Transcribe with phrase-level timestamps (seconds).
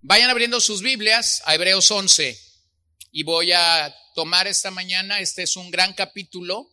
[0.00, 2.38] Vayan abriendo sus Biblias a Hebreos 11
[3.10, 6.70] y voy a tomar esta mañana, este es un gran capítulo,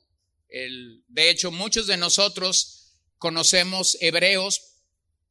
[0.47, 4.61] el, de hecho muchos de nosotros conocemos Hebreos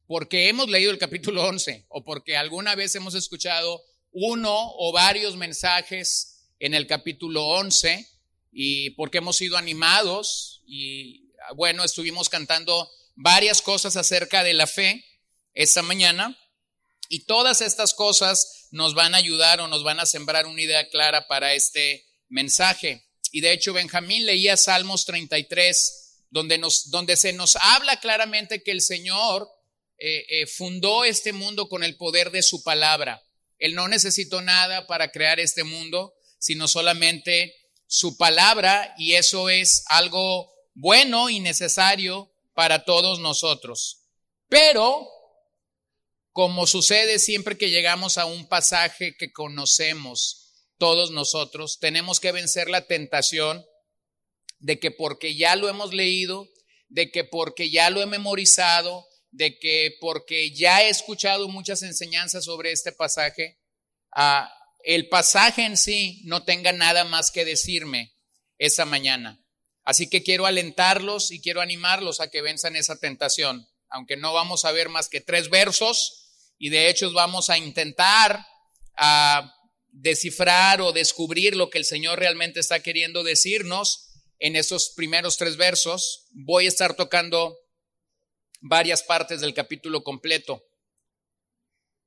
[0.09, 3.81] porque hemos leído el capítulo 11 o porque alguna vez hemos escuchado
[4.11, 8.09] uno o varios mensajes en el capítulo 11
[8.51, 15.05] y porque hemos sido animados y bueno, estuvimos cantando varias cosas acerca de la fe
[15.53, 16.37] esta mañana.
[17.15, 20.89] Y todas estas cosas nos van a ayudar o nos van a sembrar una idea
[20.89, 23.07] clara para este mensaje.
[23.31, 28.73] Y de hecho, Benjamín leía Salmos 33, donde, nos, donde se nos habla claramente que
[28.73, 29.49] el Señor
[29.97, 33.23] eh, eh, fundó este mundo con el poder de su palabra.
[33.61, 37.55] Él no necesitó nada para crear este mundo, sino solamente
[37.87, 44.01] su palabra, y eso es algo bueno y necesario para todos nosotros.
[44.49, 45.14] Pero
[46.35, 52.69] como sucede siempre que llegamos a un pasaje que conocemos todos nosotros, tenemos que vencer
[52.69, 53.65] la tentación
[54.59, 56.51] de que porque ya lo hemos leído,
[56.89, 62.47] de que porque ya lo he memorizado, de que porque ya he escuchado muchas enseñanzas
[62.47, 63.61] sobre este pasaje,
[64.11, 68.13] ah, el pasaje en sí no tenga nada más que decirme
[68.59, 69.41] esa mañana.
[69.85, 74.65] Así que quiero alentarlos y quiero animarlos a que venzan esa tentación, aunque no vamos
[74.65, 76.23] a ver más que tres versos
[76.59, 78.47] y de hecho vamos a intentar
[79.91, 85.57] descifrar o descubrir lo que el Señor realmente está queriendo decirnos en esos primeros tres
[85.57, 86.27] versos.
[86.33, 87.57] Voy a estar tocando
[88.61, 90.63] varias partes del capítulo completo.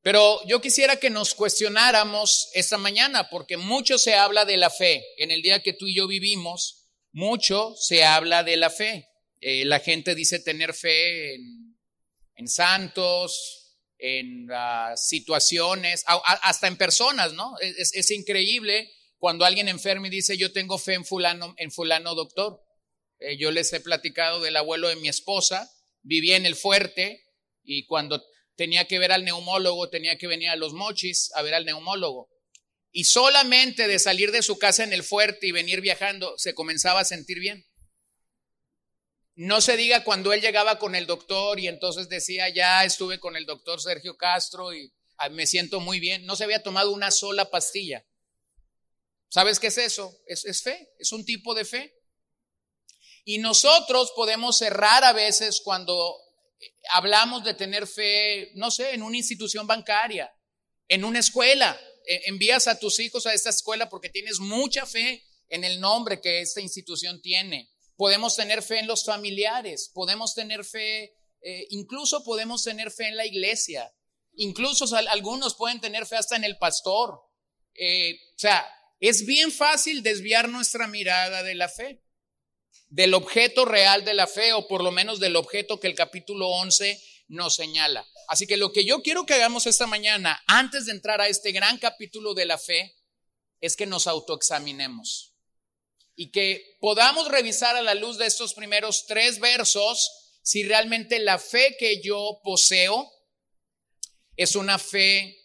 [0.02, 5.04] Pero yo quisiera que nos cuestionáramos esta mañana, porque mucho se habla de la fe.
[5.17, 9.09] En el día que tú y yo vivimos, mucho se habla de la fe.
[9.42, 13.67] Eh, la gente dice tener fe en santos,
[14.00, 14.48] en
[14.95, 17.56] situaciones, hasta en personas, ¿no?
[17.59, 22.61] Es, increíble cuando alguien enferma y dice, yo tengo fe en fulano, en fulano doctor.
[23.20, 25.71] Eh, yo les he platicado del abuelo de mi esposa,
[26.04, 27.23] vivía en el fuerte
[27.64, 28.23] y cuando
[28.55, 32.30] tenía que ver al neumólogo, tenía que venir a los mochis a ver al neumólogo.
[32.92, 37.02] Y solamente de salir de su casa en el fuerte y venir viajando, se comenzaba
[37.02, 37.66] a sentir bien.
[39.37, 43.36] No se diga cuando él llegaba con el doctor y entonces decía, ya estuve con
[43.36, 46.25] el doctor Sergio Castro y ah, me siento muy bien.
[46.25, 48.03] No se había tomado una sola pastilla.
[49.30, 50.20] ¿Sabes qué es eso?
[50.26, 51.93] Es, fe, es un tipo de fe.
[53.26, 56.17] Y nosotros podemos errar a veces cuando
[56.93, 60.33] hablamos de tener fe, no sé, en una institución bancaria,
[60.87, 61.80] en una escuela.
[62.08, 66.20] E, envías a tus hijos a esta escuela porque tienes mucha fe en el nombre
[66.20, 67.70] que esta institución tiene.
[67.97, 73.17] Podemos tener fe en los familiares, podemos tener fe, eh, incluso podemos tener fe en
[73.17, 73.91] la iglesia,
[74.35, 77.19] incluso algunos pueden tener fe hasta en el pastor.
[77.73, 78.65] Eh, o sea,
[78.99, 82.03] es bien fácil desviar nuestra mirada de la fe,
[82.89, 86.49] del objeto real de la fe, o por lo menos del objeto que el capítulo
[86.49, 88.08] 11 nos señala.
[88.27, 91.52] Así que lo que yo quiero que hagamos esta mañana, antes de entrar a este
[91.52, 92.95] gran capítulo de la fe,
[93.59, 95.36] es que nos autoexaminemos
[96.20, 101.38] y que podamos revisar a la luz de estos primeros tres versos si realmente la
[101.38, 103.08] fe que yo poseo
[104.36, 105.38] es una fe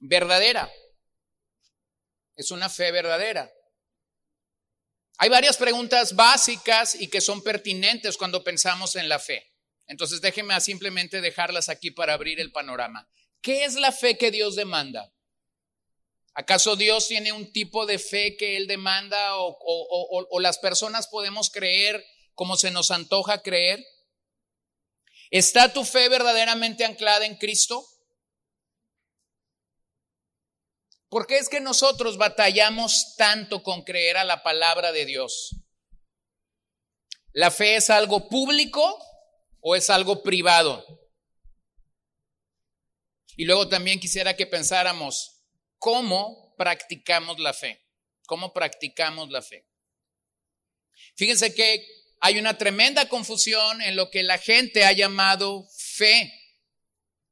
[0.00, 0.72] verdadera.
[2.36, 3.52] Es una fe verdadera.
[5.18, 9.52] Hay varias preguntas básicas y que son pertinentes cuando pensamos en la fe.
[9.86, 13.06] Entonces déjenme simplemente dejarlas aquí para abrir el panorama.
[13.42, 15.12] ¿Qué es la fe que Dios demanda?
[16.38, 22.06] ¿Acaso Dios tiene un tipo de fe que Él demanda o, las personas podemos creer
[22.34, 23.84] como se nos antoja creer?
[25.32, 27.84] ¿Está tu fe verdaderamente anclada en Cristo?
[31.08, 35.56] ¿Por qué es que nosotros batallamos tanto con creer a la palabra de Dios?
[37.32, 38.96] ¿La fe es algo público
[39.58, 40.86] o es algo privado?
[43.34, 45.37] Y luego también quisiera que pensáramos,
[45.78, 47.84] cómo practicamos la fe.
[48.26, 49.66] ¿Cómo practicamos la fe?
[51.16, 51.86] Fíjense que
[52.20, 56.32] hay una tremenda confusión en lo que la gente ha llamado fe.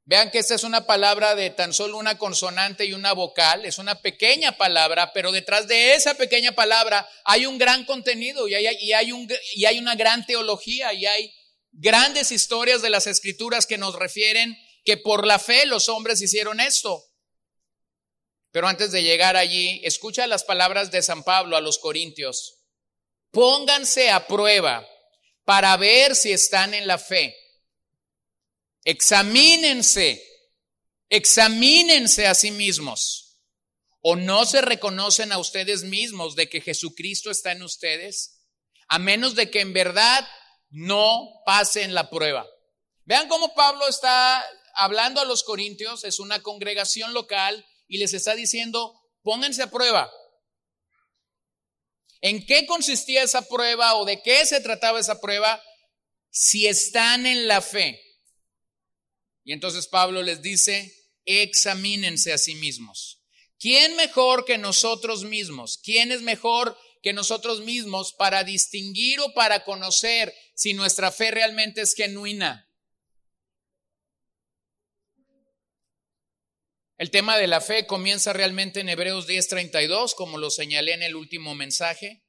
[0.05, 3.77] Vean que esta es una palabra de tan solo una consonante y una vocal, es
[3.77, 8.75] una pequeña palabra, pero detrás de esa pequeña palabra hay un gran contenido y hay,
[8.79, 11.33] y hay, un, y hay una gran teología y hay
[11.73, 16.61] grandes historias de las escrituras que nos refieren que por la fe los hombres hicieron
[16.61, 17.03] esto.
[18.51, 22.63] Pero antes de llegar allí, escucha las palabras de San Pablo a los Corintios.
[23.31, 24.87] Pónganse a prueba
[25.43, 27.35] para ver si están en la fe.
[28.83, 30.23] Examínense
[31.09, 33.23] examínense a sí mismos.
[34.01, 38.45] ¿O no se reconocen a ustedes mismos de que Jesucristo está en ustedes?
[38.87, 40.25] A menos de que en verdad
[40.69, 42.47] no pasen la prueba.
[43.03, 44.45] Vean cómo Pablo está
[44.75, 48.93] hablando a los corintios, es una congregación local y les está diciendo,
[49.23, 50.11] pónganse a prueba.
[52.21, 55.61] ¿En qué consistía esa prueba o de qué se trataba esa prueba?
[56.29, 58.01] Si están en la fe.
[59.43, 60.93] Y entonces Pablo les dice,
[61.25, 63.21] examínense a sí mismos.
[63.59, 65.79] ¿Quién mejor que nosotros mismos?
[65.83, 71.81] ¿Quién es mejor que nosotros mismos para distinguir o para conocer si nuestra fe realmente
[71.81, 72.66] es genuina?
[76.97, 81.15] El tema de la fe comienza realmente en Hebreos 10:32, como lo señalé en el
[81.15, 82.23] último mensaje.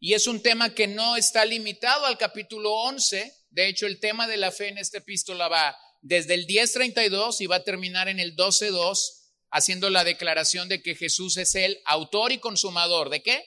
[0.00, 3.30] Y es un tema que no está limitado al capítulo 11.
[3.50, 7.46] De hecho, el tema de la fe en esta epístola va desde el 10:32 y
[7.46, 12.32] va a terminar en el 12:2, haciendo la declaración de que Jesús es el autor
[12.32, 13.10] y consumador.
[13.10, 13.44] ¿De qué?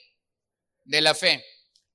[0.84, 1.44] De la fe.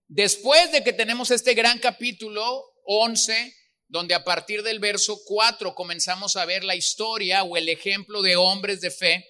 [0.10, 3.56] Después de que tenemos este gran capítulo 11,
[3.94, 8.36] donde a partir del verso 4 comenzamos a ver la historia o el ejemplo de
[8.36, 9.24] hombres de fe.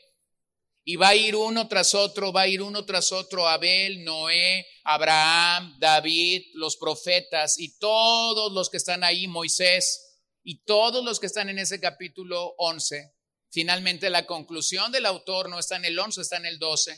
[0.85, 4.65] Y va a ir uno tras otro, va a ir uno tras otro, Abel, Noé,
[4.85, 11.25] Abraham, David, los profetas y todos los que están ahí, Moisés, y todos los que
[11.25, 13.11] están en ese capítulo 11.
[13.51, 16.97] Finalmente la conclusión del autor no está en el 11, está en el 12.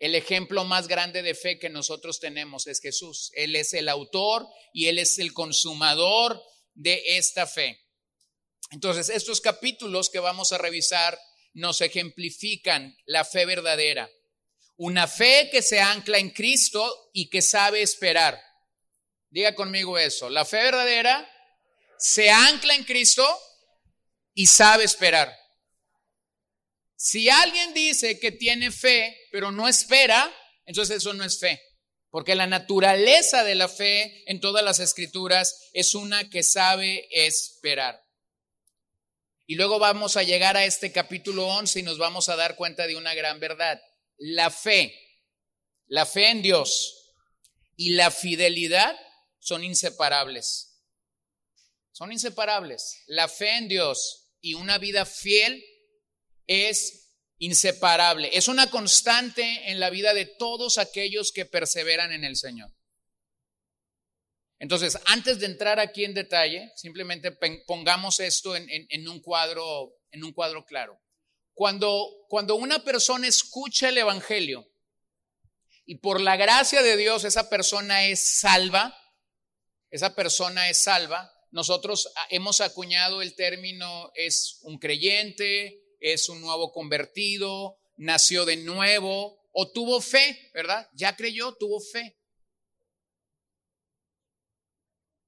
[0.00, 3.30] El ejemplo más grande de fe que nosotros tenemos es Jesús.
[3.36, 6.42] Él es el autor y Él es el consumador
[6.74, 7.80] de esta fe.
[8.70, 11.18] Entonces, estos capítulos que vamos a revisar
[11.52, 14.08] nos ejemplifican la fe verdadera.
[14.76, 18.40] Una fe que se ancla en Cristo y que sabe esperar.
[19.28, 20.30] Diga conmigo eso.
[20.30, 21.28] La fe verdadera
[21.98, 23.26] se ancla en Cristo
[24.34, 25.36] y sabe esperar.
[26.96, 30.30] Si alguien dice que tiene fe, pero no espera,
[30.66, 31.60] entonces eso no es fe.
[32.10, 38.04] Porque la naturaleza de la fe en todas las escrituras es una que sabe esperar.
[39.46, 42.86] Y luego vamos a llegar a este capítulo 11 y nos vamos a dar cuenta
[42.86, 43.80] de una gran verdad.
[44.16, 44.94] La fe,
[45.86, 47.14] la fe en Dios
[47.76, 48.96] y la fidelidad
[49.38, 50.84] son inseparables.
[51.92, 53.02] Son inseparables.
[53.06, 55.64] La fe en Dios y una vida fiel
[56.46, 56.99] es
[57.40, 58.30] inseparable.
[58.32, 62.70] Es una constante en la vida de todos aquellos que perseveran en el Señor.
[64.58, 67.32] Entonces, antes de entrar aquí en detalle, simplemente
[67.66, 71.00] pongamos esto en, un, cuadro, en un cuadro claro.
[71.54, 74.70] Cuando, cuando una persona escucha el Evangelio
[75.86, 78.94] y por la gracia de Dios esa persona es salva,
[79.90, 86.72] esa persona es salva, nosotros hemos acuñado el término es un creyente, es un nuevo
[86.72, 90.88] convertido, nació de nuevo o tuvo fe, ¿verdad?
[90.94, 92.16] Ya creyó, tuvo fe.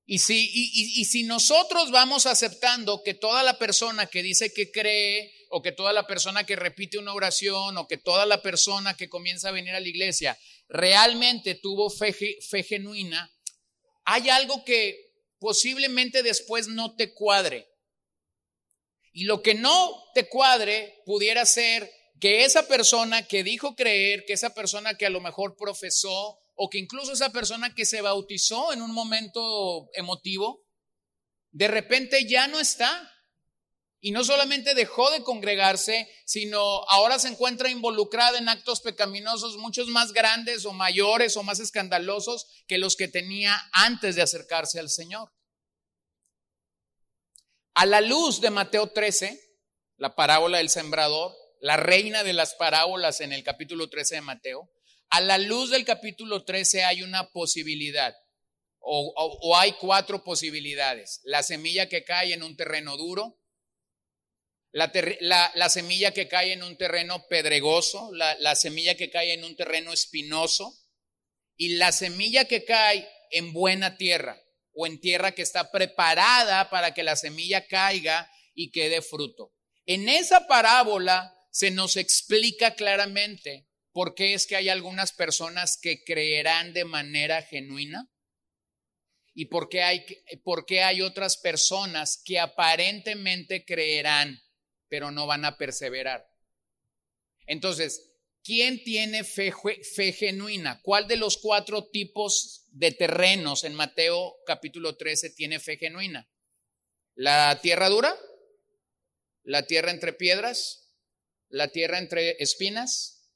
[0.04, 5.72] Y si, nosotros vamos aceptando que toda la persona que dice que cree, o que
[5.72, 9.52] toda la persona que repite una oración, o que toda la persona que comienza a
[9.52, 13.30] venir a la iglesia realmente tuvo fe, fe genuina,
[14.04, 17.71] hay algo que posiblemente después no te cuadre.
[19.12, 24.32] Y lo que no te cuadre pudiera ser que esa persona que dijo creer, que
[24.32, 28.72] esa persona que a lo mejor profesó, o que incluso esa persona que se bautizó
[28.72, 30.64] en un momento emotivo,
[31.50, 33.08] de repente ya no está.
[34.04, 39.86] Y no solamente dejó de congregarse, sino ahora se encuentra involucrada en actos pecaminosos muchos
[39.88, 44.90] más grandes o mayores o más escandalosos que los que tenía antes de acercarse al
[44.90, 45.30] Señor.
[47.74, 49.40] A la luz de Mateo 13,
[49.96, 54.70] la parábola del sembrador, la reina de las parábolas en el capítulo 13 de Mateo,
[55.08, 58.14] a la luz del capítulo 13 hay una posibilidad,
[58.78, 61.20] o, hay cuatro posibilidades.
[61.24, 63.38] La semilla que cae en un terreno duro,
[64.72, 69.94] la, semilla que cae en un terreno pedregoso, la semilla que cae en un terreno
[69.94, 70.74] espinoso
[71.56, 74.41] y la semilla que cae en buena tierra
[74.74, 79.52] o en tierra que está preparada para que la semilla caiga y quede fruto.
[79.86, 86.02] En esa parábola se nos explica claramente por qué es que hay algunas personas que
[86.04, 88.10] creerán de manera genuina
[89.34, 90.04] y por qué hay,
[90.44, 94.42] por qué hay otras personas que aparentemente creerán,
[94.88, 96.26] pero no van a perseverar.
[97.46, 98.11] Entonces,
[98.44, 100.80] ¿Quién tiene fe, fe, genuina?
[100.82, 106.28] ¿Cuál de los cuatro tipos de terrenos en Mateo capítulo 13 tiene fe genuina?
[107.14, 108.18] ¿La tierra dura?
[109.44, 110.92] La tierra entre piedras,
[111.50, 113.30] la tierra entre espinas,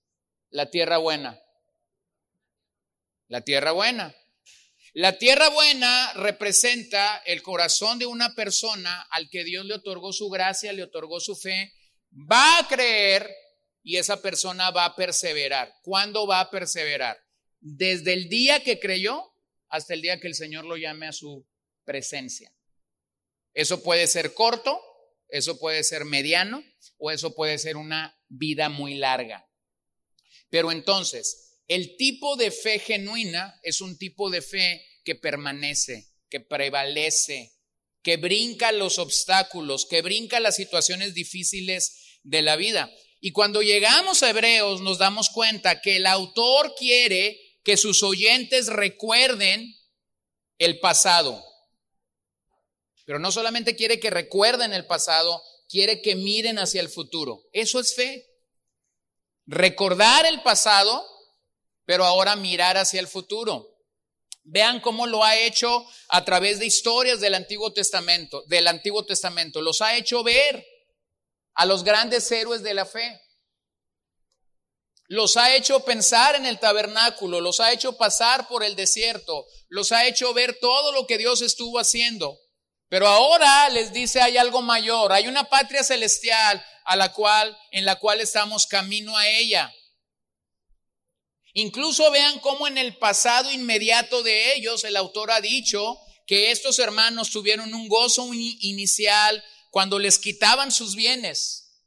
[0.50, 1.40] la tierra buena.
[3.28, 4.12] La tierra buena.
[4.92, 10.28] La tierra buena representa el corazón de una persona al que Dios le otorgó su
[10.30, 11.72] gracia, le otorgó su fe,
[12.10, 13.30] va a creer
[13.87, 15.73] y esa persona va a perseverar.
[15.85, 17.16] ¿Cuándo va a perseverar?
[17.61, 19.33] Desde el día que creyó
[19.69, 21.47] hasta el día que el Señor lo llame a su
[21.85, 22.52] presencia.
[23.55, 24.76] Eso puede ser corto,
[25.28, 26.64] eso puede ser mediano
[26.99, 29.49] o eso puede ser una vida muy larga.
[30.50, 36.40] Pero entonces, el tipo de fe genuina es un tipo de fe que permanece, que
[36.40, 37.52] prevalece,
[38.02, 42.90] que brinca los obstáculos, que brinca las situaciones difíciles de la vida.
[43.26, 48.68] Y cuando llegamos a Hebreos nos damos cuenta que el autor quiere que sus oyentes
[48.68, 49.76] recuerden
[50.59, 51.45] el pasado.
[53.04, 57.42] Pero no solamente quiere que recuerden el pasado, quiere que miren hacia el futuro.
[57.52, 58.25] Eso es fe.
[59.47, 61.04] Recordar el pasado
[61.85, 63.76] pero ahora mirar hacia el futuro.
[64.45, 69.61] Vean cómo lo ha hecho a través de historias del Antiguo Testamento, del Antiguo Testamento.
[69.62, 70.64] Los ha hecho ver
[71.56, 73.20] a los grandes héroes de la fe.
[75.08, 79.92] Los ha hecho pensar en el tabernáculo, los ha hecho pasar por el desierto, los
[79.92, 82.38] ha hecho ver todo lo que Dios estuvo haciendo.
[82.88, 87.84] Pero ahora les dice hay algo mayor, hay una patria celestial a la cual en
[87.84, 89.72] la cual estamos camino a ella.
[91.52, 96.78] Incluso vean cómo en el pasado inmediato de ellos el autor ha dicho que estos
[96.78, 99.42] hermanos tuvieron un gozo inicial
[99.76, 101.83] cuando les quitaban sus bienes.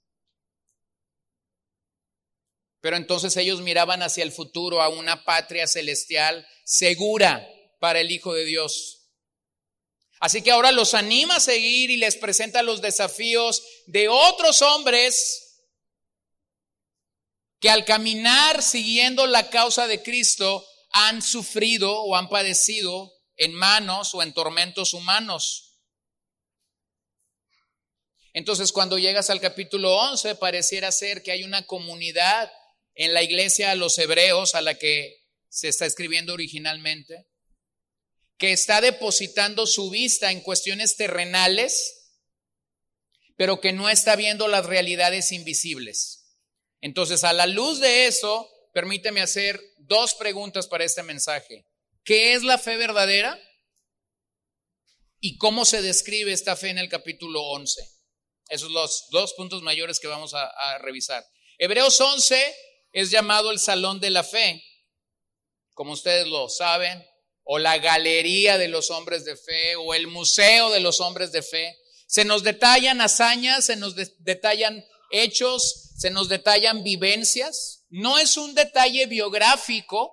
[2.82, 8.36] Pero entonces ellos miraban hacia el futuro a una patria celestial segura para el Hijo
[8.36, 9.08] de Dios.
[10.20, 15.66] Así que ahora los anima a seguir y les presenta los desafíos de otros hombres
[17.60, 24.14] que al caminar siguiendo la causa de Cristo han sufrido o han padecido en manos
[24.14, 25.69] o en tormentos humanos.
[28.34, 32.52] Entonces, cuando llegas al capítulo 11, pareciera ser que hay una comunidad
[32.96, 35.16] en la iglesia de los hebreos a la que
[35.50, 37.26] se está escribiendo originalmente,
[38.38, 42.12] que está depositando su vista en cuestiones terrenales,
[43.36, 46.38] pero que no está viendo las realidades invisibles.
[46.82, 51.66] Entonces, a la luz de eso, permíteme hacer dos preguntas para este mensaje.
[52.04, 53.40] ¿Qué es la fe verdadera?
[55.20, 57.99] ¿Y cómo se describe esta fe en el capítulo 11?
[58.50, 61.24] Esos son los dos puntos mayores que vamos a, revisar.
[61.58, 62.56] Hebreos 11
[62.92, 64.64] es llamado el Salón de la Fe,
[65.74, 67.06] como ustedes lo saben,
[67.44, 71.44] o la Galería de los Hombres de Fe, o el Museo de los Hombres de
[71.44, 71.78] Fe.
[72.08, 77.86] Se nos detallan hazañas, se nos detallan hechos, se nos detallan vivencias.
[77.90, 80.12] No es un detalle biográfico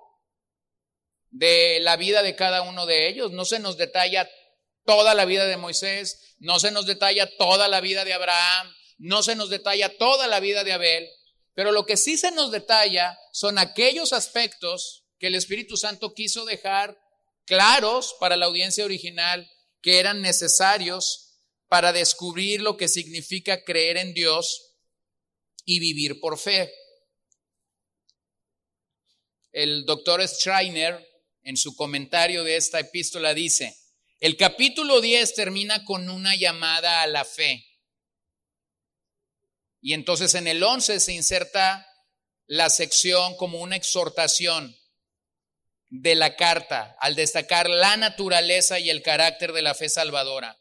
[1.31, 3.31] de la vida de cada uno de ellos.
[3.31, 4.29] No se nos detalla
[4.87, 9.21] toda la vida de Moisés, no se nos detalla toda la vida de Abraham, no
[9.21, 11.09] se nos detalla toda la vida de Abel.
[11.53, 16.45] Pero lo que sí se nos detalla son aquellos aspectos que el Espíritu Santo quiso
[16.45, 16.97] dejar
[17.45, 19.51] claros para la audiencia original
[19.81, 24.75] que eran necesarios para descubrir lo que significa creer en Dios
[25.65, 26.71] y vivir por fe.
[29.51, 31.05] El doctor Schreiner,
[31.43, 33.75] en su comentario de esta epístola, dice,
[34.19, 37.65] el capítulo 10 termina con una llamada a la fe.
[39.79, 41.87] Y entonces en el 11 se inserta
[42.47, 44.75] la sección como una exhortación
[45.89, 50.59] de la carta al destacar la naturaleza y el carácter de la fe salvadora.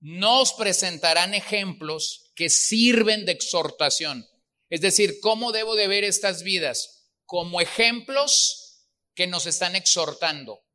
[0.00, 4.26] Nos presentarán ejemplos que sirven de exhortación.
[4.70, 7.10] Es decir, ¿cómo debo de ver estas vidas?
[7.24, 10.65] Como ejemplos que nos están exhortando,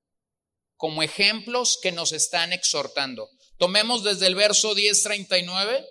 [0.81, 3.29] como ejemplos que nos están exhortando.
[3.59, 5.85] Tomemos desde el verso 10:39,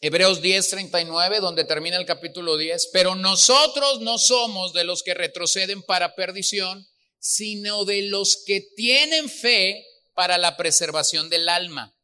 [0.00, 5.82] Hebreos 10:39, donde termina el capítulo 10, pero nosotros no somos de los que retroceden
[5.82, 9.84] para perdición, sino de los que tienen fe
[10.14, 11.94] para la preservación del alma.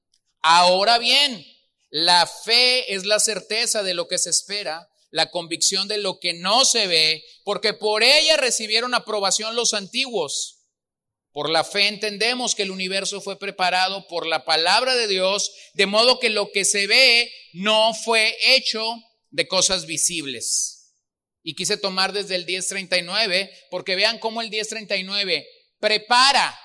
[0.42, 1.46] Ahora bien,
[1.88, 6.32] la fe es la certeza de lo que se espera, la convicción de lo que
[6.32, 10.66] no se ve, porque por ella recibieron aprobación los antiguos.
[11.30, 15.86] Por la fe entendemos que el universo fue preparado por la palabra de Dios, de
[15.86, 18.84] modo que lo que se ve no fue hecho
[19.30, 20.96] de cosas visibles.
[21.44, 25.46] Y quise tomar desde el 1039, porque vean cómo el 1039
[25.78, 26.58] prepara,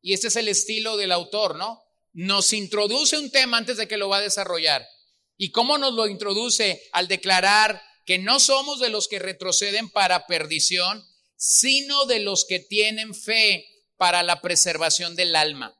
[0.00, 1.82] y este es el estilo del autor, ¿no?
[2.18, 4.84] nos introduce un tema antes de que lo va a desarrollar.
[5.36, 10.26] ¿Y cómo nos lo introduce al declarar que no somos de los que retroceden para
[10.26, 15.78] perdición, sino de los que tienen fe para la preservación del alma?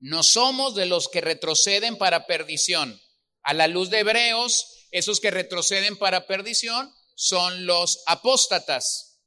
[0.00, 3.00] No somos de los que retroceden para perdición.
[3.44, 9.20] A la luz de Hebreos, esos que retroceden para perdición son los apóstatas.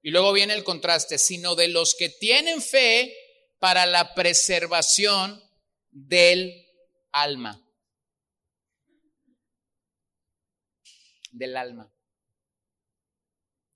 [0.00, 3.12] Y luego viene el contraste, sino de los que tienen fe
[3.58, 5.42] para la preservación
[5.90, 6.54] del
[7.10, 7.65] alma.
[11.36, 11.92] Del alma.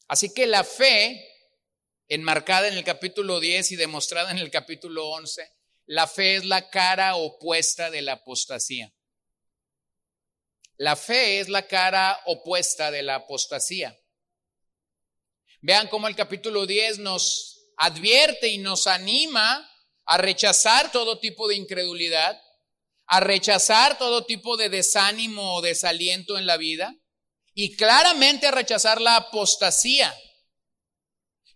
[0.08, 1.22] Así que la fe,
[2.08, 5.46] enmarcada en el capítulo 10 y demostrada en el capítulo 11,
[5.84, 8.94] la fe es la cara opuesta de la apostasía.
[10.78, 13.94] La fe es la cara opuesta de la apostasía.
[15.60, 19.70] Vean cómo el capítulo 10 nos advierte y nos anima
[20.06, 22.40] a rechazar todo tipo de incredulidad,
[23.04, 26.96] a rechazar todo tipo de desánimo o desaliento en la vida
[27.62, 30.18] y claramente rechazar la apostasía.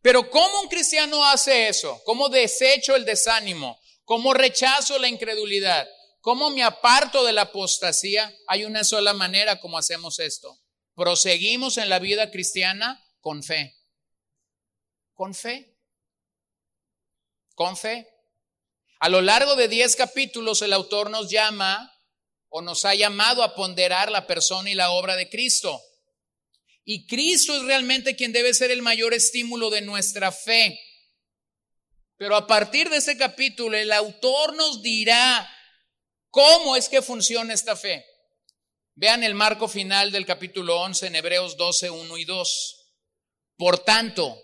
[0.03, 1.99] Pero ¿cómo un cristiano hace eso?
[2.05, 3.81] ¿Cómo desecho el desánimo?
[4.05, 5.89] ¿Cómo rechazo la incredulidad?
[6.21, 8.31] ¿Cómo me aparto de la apostasía?
[8.49, 10.61] Hay una sola manera como hacemos esto.
[10.95, 13.75] Proseguimos en la vida cristiana con fe.
[15.15, 15.75] Con fe.
[17.55, 18.07] Con fe.
[18.99, 21.91] A lo largo de diez capítulos el autor nos llama
[22.51, 25.81] o nos ha llamado a ponderar la persona y la obra de Cristo.
[26.85, 30.79] Y Cristo es realmente quien debe ser el mayor estímulo de nuestra fe.
[32.17, 35.51] Pero a partir de ese capítulo el autor nos dirá
[36.31, 38.05] cómo es que funciona esta fe.
[38.95, 42.91] Vean el marco final del capítulo 11 en Hebreos 12, 1 y 2.
[43.57, 44.41] Por tanto,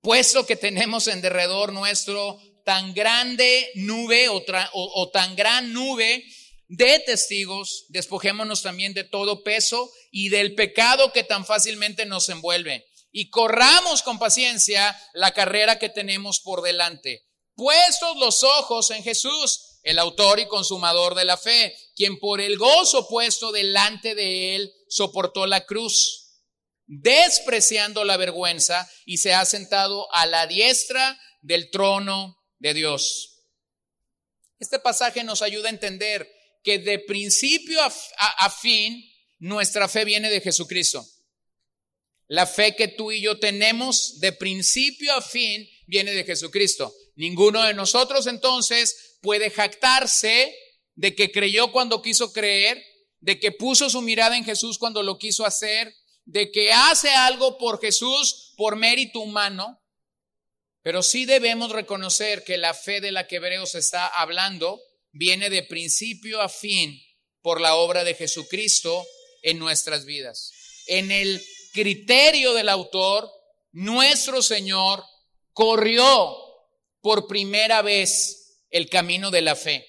[0.00, 6.22] puesto que tenemos en derredor nuestro tan grande nube o, tan gran nube
[6.68, 12.86] de testigos, despojémonos también de todo peso y del pecado que tan fácilmente nos envuelve.
[13.10, 19.78] Y corramos con paciencia la carrera que tenemos por delante, puestos los ojos en Jesús,
[19.82, 24.72] el autor y consumador de la fe, quien por el gozo puesto delante de él
[24.88, 26.42] soportó la cruz,
[26.84, 33.38] despreciando la vergüenza, y se ha sentado a la diestra del trono de Dios.
[34.58, 36.28] Este pasaje nos ayuda a entender
[36.62, 39.04] que de principio a, fin
[39.38, 41.06] nuestra fe viene de Jesucristo.
[42.26, 46.94] La fe que tú y yo tenemos de principio a fin viene de Jesucristo.
[47.16, 50.54] Ninguno de nosotros entonces puede jactarse
[50.94, 52.84] de que creyó cuando quiso creer,
[53.20, 55.94] de que puso su mirada en Jesús cuando lo quiso hacer,
[56.24, 59.80] de que hace algo por Jesús por mérito humano,
[60.82, 64.80] pero sí debemos reconocer que la fe de la que Hebreos está hablando
[65.18, 67.02] viene de principio a fin
[67.42, 69.04] por la obra de Jesucristo
[69.42, 70.52] en nuestras vidas.
[70.86, 73.28] En el criterio del autor,
[73.72, 75.04] nuestro Señor
[75.52, 76.36] corrió
[77.00, 79.86] por primera vez el camino de la fe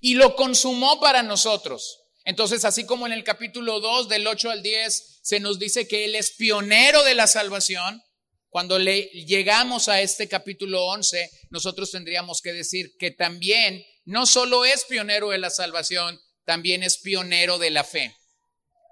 [0.00, 2.00] y lo consumó para nosotros.
[2.24, 6.04] Entonces, así como en el capítulo 2 del 8 al 10 se nos dice que
[6.04, 8.02] Él es pionero de la salvación,
[8.56, 14.64] cuando le llegamos a este capítulo 11, nosotros tendríamos que decir que también no solo
[14.64, 18.16] es pionero de la salvación, también es pionero de la fe.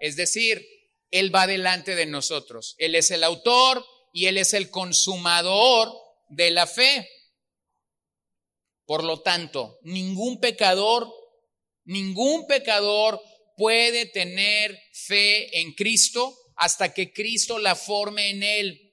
[0.00, 0.62] Es decir,
[1.10, 2.74] Él va delante de nosotros.
[2.76, 5.90] Él es el autor y Él es el consumador
[6.28, 7.08] de la fe.
[8.84, 11.10] Por lo tanto, ningún pecador,
[11.84, 13.18] ningún pecador
[13.56, 18.83] puede tener fe en Cristo hasta que Cristo la forme en Él.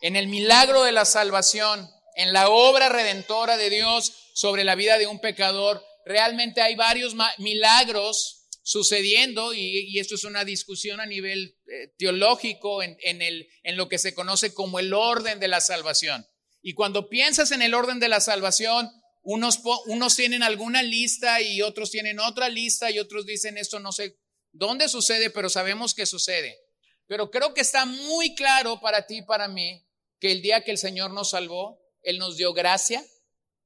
[0.00, 4.98] En el milagro de la salvación, en la obra redentora de Dios sobre la vida
[4.98, 11.56] de un pecador, realmente hay varios milagros sucediendo y, esto es una discusión a nivel
[11.66, 16.26] eh, teológico en, el, en lo que se conoce como el orden de la salvación.
[16.62, 18.90] Y cuando piensas en el orden de la salvación,
[19.22, 23.92] unos, unos tienen alguna lista y otros tienen otra lista y otros dicen esto no
[23.92, 24.18] sé
[24.50, 26.58] dónde sucede, pero sabemos que sucede.
[27.06, 29.85] Pero creo que está muy claro para ti y para mí
[30.20, 33.04] que el día que el Señor nos salvó, Él nos dio gracia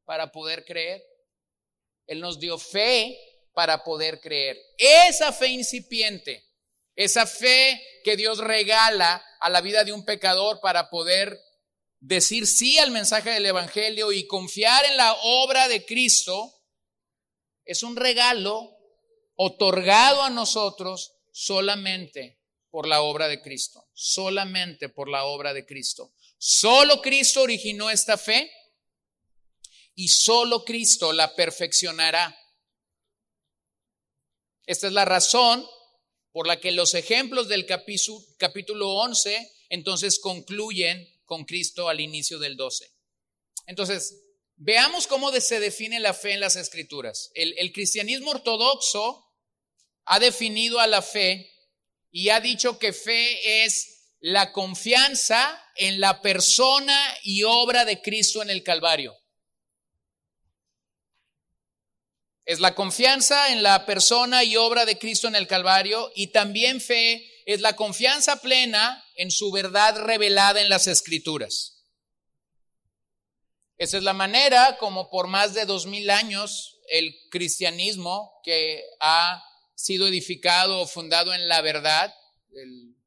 [0.04, 1.02] para poder creer.
[2.06, 3.16] Él nos dio fe
[3.52, 4.58] para poder creer.
[4.78, 6.44] Esa fe incipiente,
[6.96, 11.38] esa fe que Dios regala a la vida de un pecador para poder
[12.00, 16.52] decir sí al mensaje del Evangelio y confiar en la obra de Cristo,
[17.64, 18.76] es un regalo
[19.36, 26.12] otorgado a nosotros solamente por la obra de Cristo, solamente por la obra de Cristo.
[26.42, 28.50] Solo Cristo originó esta fe
[29.94, 32.34] y solo Cristo la perfeccionará.
[34.64, 35.68] Esta es la razón
[36.32, 42.56] por la que los ejemplos del capítulo 11 entonces concluyen con Cristo al inicio del
[42.56, 42.90] 12.
[43.66, 44.22] Entonces,
[44.56, 47.30] veamos cómo se define la fe en las escrituras.
[47.34, 49.30] El, el cristianismo ortodoxo
[50.06, 51.52] ha definido a la fe
[52.10, 58.42] y ha dicho que fe es la confianza en la persona y obra de Cristo
[58.42, 59.16] en el Calvario.
[62.44, 66.80] Es la confianza en la persona y obra de Cristo en el Calvario y también
[66.80, 71.84] fe es la confianza plena en su verdad revelada en las Escrituras.
[73.78, 79.42] Esa es la manera como por más de dos mil años el cristianismo que ha
[79.74, 82.14] sido edificado o fundado en la verdad,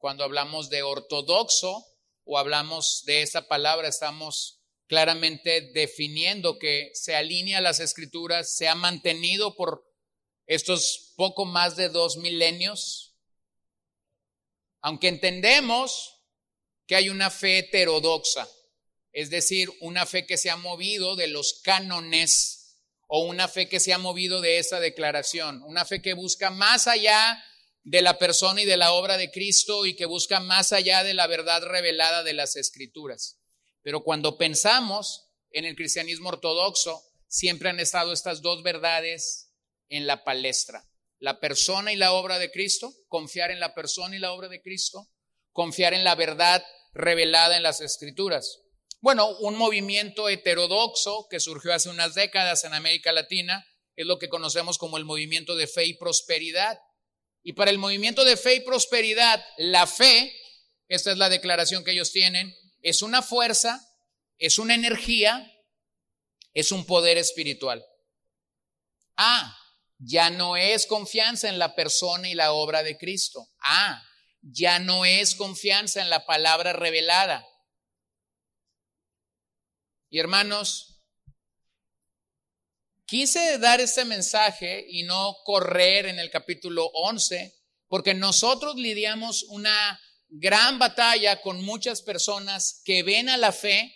[0.04, 1.88] cuando hablamos de ortodoxo
[2.26, 8.68] o hablamos de esa palabra, estamos claramente definiendo que se alinea a las escrituras, se
[8.68, 9.90] ha mantenido por
[10.46, 13.16] estos poco más de dos milenios,
[14.82, 16.20] aunque entendemos
[16.86, 18.46] que hay una fe heterodoxa,
[19.14, 23.80] es decir, una fe que se ha movido de los cánones o una fe que
[23.80, 27.42] se ha movido de esa declaración, una fe que busca más allá
[27.84, 31.14] de la persona y de la obra de Cristo y que busca más allá de
[31.14, 33.40] la verdad revelada de las escrituras.
[33.82, 39.52] Pero cuando pensamos en el cristianismo ortodoxo, siempre han estado estas dos verdades
[39.90, 40.88] en la palestra.
[41.20, 44.62] La persona y la obra de Cristo, confiar en la persona y la obra de
[44.62, 45.10] Cristo,
[45.52, 48.62] confiar en la verdad revelada en las escrituras.
[49.02, 53.66] Bueno, un movimiento heterodoxo que surgió hace unas décadas en América Latina
[53.96, 56.80] es lo que conocemos como el movimiento de fe y prosperidad.
[57.44, 60.34] Y para el movimiento de fe y prosperidad, la fe,
[60.88, 63.86] esta es la declaración que ellos tienen, es una fuerza,
[64.38, 65.52] es una energía,
[66.54, 67.86] es un poder espiritual.
[69.18, 69.58] Ah,
[69.98, 73.50] ya no es confianza en la persona y la obra de Cristo.
[73.60, 74.04] Ah,
[74.42, 77.48] ya no es confianza en la palabra revelada.
[80.10, 80.93] Y hermanos,
[83.14, 87.54] quise dar este mensaje y no correr en el capítulo 11,
[87.88, 93.96] porque nosotros lidiamos una gran batalla con muchas personas que ven a la fe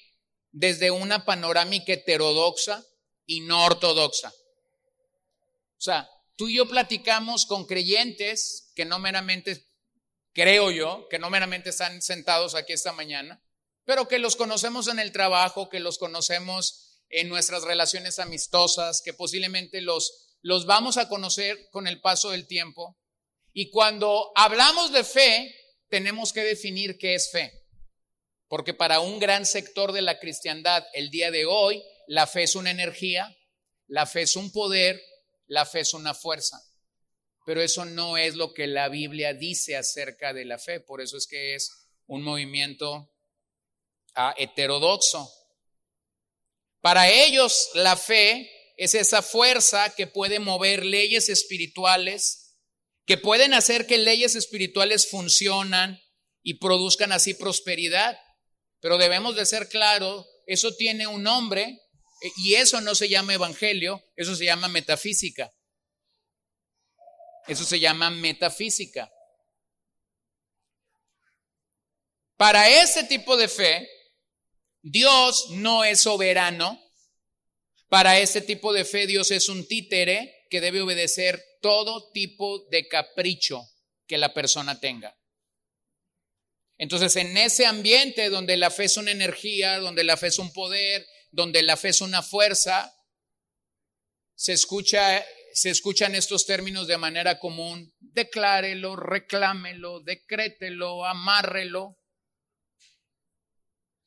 [0.52, 2.86] desde una panorámica heterodoxa
[3.26, 4.30] y no ortodoxa.
[4.30, 9.66] O sea, tú y yo platicamos con creyentes que no meramente,
[10.32, 13.44] creo yo, que no meramente están sentados aquí esta mañana,
[13.84, 19.14] pero que los conocemos en el trabajo, que los conocemos en nuestras relaciones amistosas, que
[19.14, 22.98] posiblemente los, los vamos a conocer con el paso del tiempo.
[23.54, 25.56] Y cuando hablamos de fe,
[25.90, 27.54] tenemos que definir qué es fe.
[28.48, 32.56] Porque para un gran sector de la cristiandad el día de hoy, la fe es
[32.56, 33.36] una energía,
[33.88, 35.02] la fe es un poder,
[35.48, 36.62] la fe es una fuerza.
[37.46, 40.80] Pero eso no es lo que la Biblia dice acerca de la fe.
[40.80, 41.72] Por eso es que es
[42.06, 43.10] un movimiento
[44.16, 45.32] ah, heterodoxo.
[46.82, 52.48] Para ellos la fe es esa fuerza que puede mover leyes espirituales
[53.08, 56.04] que pueden hacer que leyes espirituales funcionan
[56.44, 58.20] y produzcan así prosperidad.
[58.82, 61.64] Pero debemos de ser claros, eso tiene un nombre
[62.22, 65.54] eh, y eso no se llama evangelio, eso se llama metafísica.
[67.48, 69.10] Eso se llama metafísica.
[72.36, 73.90] Para ese tipo de fe,
[74.82, 76.82] Dios no es soberano.
[77.90, 82.88] Para ese tipo de fe, Dios es un títere que debe obedecer todo tipo de
[82.88, 83.62] capricho
[84.06, 85.18] que la persona tenga.
[86.78, 90.52] Entonces, en ese ambiente donde la fe es una energía, donde la fe es un
[90.54, 92.94] poder, donde la fe es una fuerza,
[94.36, 95.26] se escucha
[95.58, 101.97] se escuchan estos términos de manera común, declárelo, reclámelo, decrételo, amárrelo.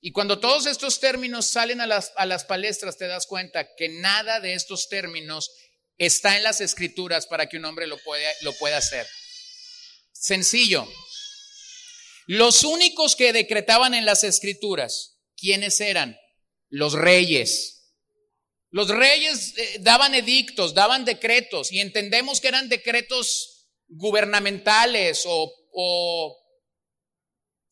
[0.01, 3.89] Y cuando todos estos términos salen a las, a las palestras, te das cuenta que
[3.89, 5.51] nada de estos términos
[5.99, 9.07] está en las escrituras para que un hombre lo pueda, lo pueda hacer.
[10.13, 10.89] Sencillo.
[12.27, 16.19] Los únicos que decretaban en las escrituras, ¿quiénes eran?
[16.69, 17.81] Los reyes.
[18.71, 26.37] Los reyes eh, daban edictos, daban decretos y entendemos que eran decretos gubernamentales o,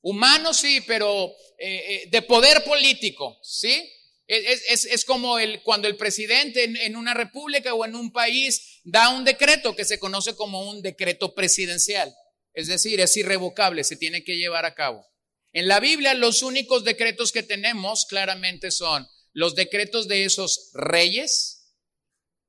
[0.02, 3.90] humanos, sí, pero eh, eh, de poder político, ¿sí?
[4.26, 9.24] Es, como el, cuando el presidente en, una república o en un país da un
[9.24, 12.14] decreto que se conoce como un decreto presidencial.
[12.52, 15.06] Es decir, es irrevocable, se tiene que llevar a cabo.
[15.52, 21.58] En la Biblia los únicos decretos que tenemos claramente son los decretos de esos reyes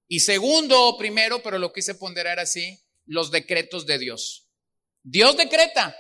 [0.10, 4.50] y segundo o primero, pero lo quise ponderar así, los decretos de Dios.
[5.04, 5.96] Dios decreta.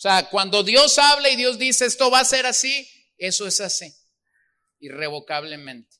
[0.00, 3.60] O sea, cuando Dios habla y Dios dice esto va a ser así, eso es
[3.60, 3.94] así,
[4.78, 5.94] irrevocablemente.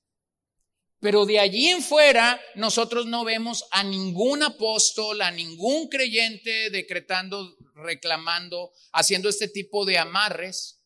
[1.01, 7.59] Pero de allí en fuera, nosotros no vemos a ningún apóstol, a ningún creyente decretando,
[7.75, 10.81] reclamando, haciendo este tipo de amarres,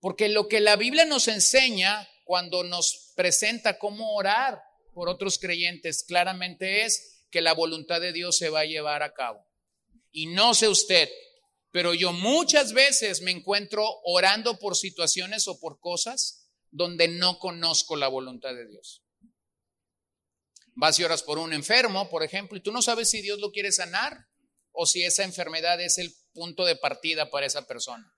[0.00, 4.62] porque lo que la Biblia nos enseña cuando nos presenta cómo orar
[4.94, 9.12] por otros creyentes, claramente es que la voluntad de Dios se va a llevar a
[9.12, 9.46] cabo.
[10.10, 11.10] Y no sé usted,
[11.76, 17.96] pero yo muchas veces me encuentro orando por situaciones o por cosas donde no conozco
[17.96, 19.02] la voluntad de Dios
[20.76, 23.50] vas y oras por un enfermo, por ejemplo, y tú no sabes si Dios lo
[23.50, 24.28] quiere sanar
[24.72, 28.14] o si esa enfermedad es el punto de partida para esa persona.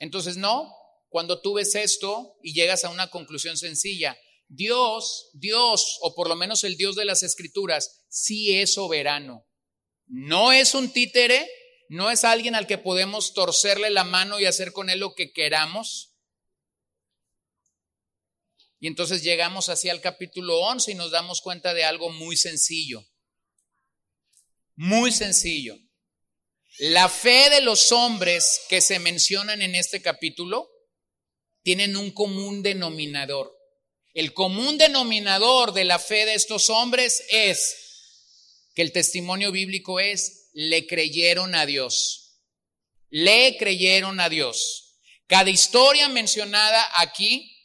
[0.00, 0.74] Entonces, no,
[1.08, 6.34] cuando tú ves esto y llegas a una conclusión sencilla, Dios, Dios, o por lo
[6.34, 9.46] menos el Dios de las Escrituras, sí es soberano.
[10.12, 11.48] No es un títere,
[11.88, 15.32] no es alguien al que podemos torcerle la mano y hacer con él lo que
[15.32, 16.16] queramos.
[18.80, 23.06] Y entonces llegamos así al capítulo 11 y nos damos cuenta de algo muy sencillo.
[24.74, 25.78] Muy sencillo.
[26.78, 30.68] La fe de los hombres que se mencionan en este capítulo
[31.62, 33.56] tienen un común denominador.
[34.12, 37.89] El común denominador de la fe de estos hombres es
[38.74, 42.38] que el testimonio bíblico es, le creyeron a Dios.
[43.08, 44.98] Le creyeron a Dios.
[45.26, 47.56] Cada historia mencionada aquí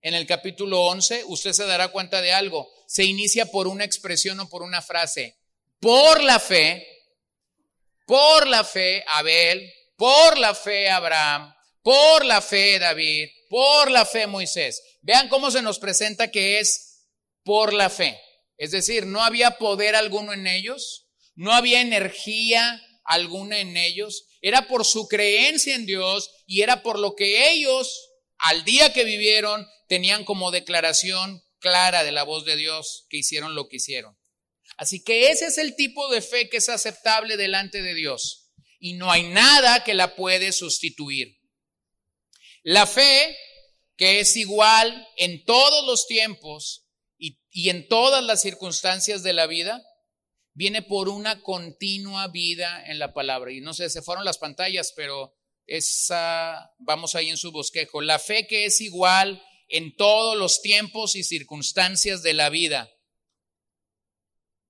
[0.00, 2.68] en el capítulo 11, usted se dará cuenta de algo.
[2.86, 5.36] Se inicia por una expresión o por una frase.
[5.78, 6.86] Por la fe,
[8.06, 14.26] por la fe Abel, por la fe Abraham, por la fe David, por la fe
[14.26, 14.82] Moisés.
[15.02, 17.06] Vean cómo se nos presenta que es
[17.44, 18.20] por la fe.
[18.62, 24.68] Es decir, no había poder alguno en ellos, no había energía alguna en ellos, era
[24.68, 29.66] por su creencia en Dios y era por lo que ellos al día que vivieron
[29.88, 34.16] tenían como declaración clara de la voz de Dios que hicieron lo que hicieron.
[34.76, 38.92] Así que ese es el tipo de fe que es aceptable delante de Dios y
[38.92, 41.36] no hay nada que la puede sustituir.
[42.62, 43.36] La fe
[43.96, 46.81] que es igual en todos los tiempos
[47.52, 49.82] y, en todas las circunstancias de la vida,
[50.54, 53.52] viene por una continua vida en la palabra.
[53.52, 55.34] Y no sé, se fueron las pantallas, pero
[55.66, 58.00] esa, vamos ahí en su bosquejo.
[58.00, 62.90] La fe que es igual en todos los tiempos y circunstancias de la vida.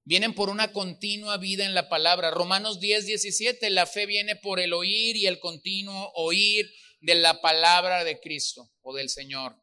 [0.05, 2.33] Vienen por una continua vida en la palabra.
[2.33, 7.41] Romanos 10, 17, la fe viene por el oír y el continuo oír de la
[7.41, 9.62] palabra de Cristo o del Señor.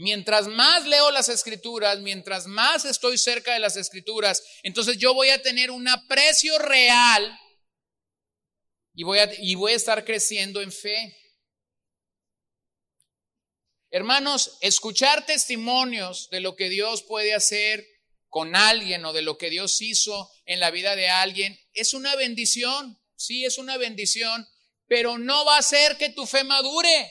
[0.00, 5.30] Mientras más leo las escrituras, mientras más estoy cerca de las escrituras, entonces yo voy
[5.30, 7.36] a tener un aprecio real
[8.94, 11.16] y voy a, y voy a estar creciendo en fe.
[13.90, 17.84] Hermanos, escuchar testimonios de lo que Dios puede hacer
[18.28, 22.14] con alguien o de lo que Dios hizo en la vida de alguien es una
[22.14, 24.46] bendición, sí, es una bendición,
[24.86, 27.10] pero no va a hacer que tu fe madure.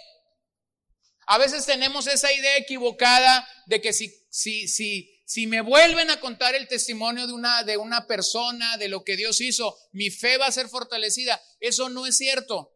[1.27, 6.21] A veces tenemos esa idea equivocada de que si, si, si, si me vuelven a
[6.21, 10.37] contar el testimonio de una, de una persona, de lo que Dios hizo, mi fe
[10.37, 11.41] va a ser fortalecida.
[11.59, 12.73] Eso no es cierto.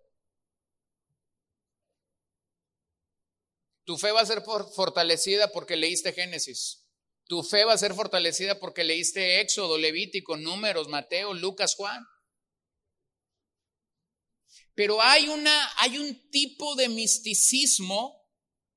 [3.85, 6.85] Tu fe va a ser fortalecida porque leíste Génesis.
[7.27, 12.05] Tu fe va a ser fortalecida porque leíste Éxodo, Levítico, Números, Mateo, Lucas, Juan.
[14.75, 18.20] Pero hay una hay un tipo de misticismo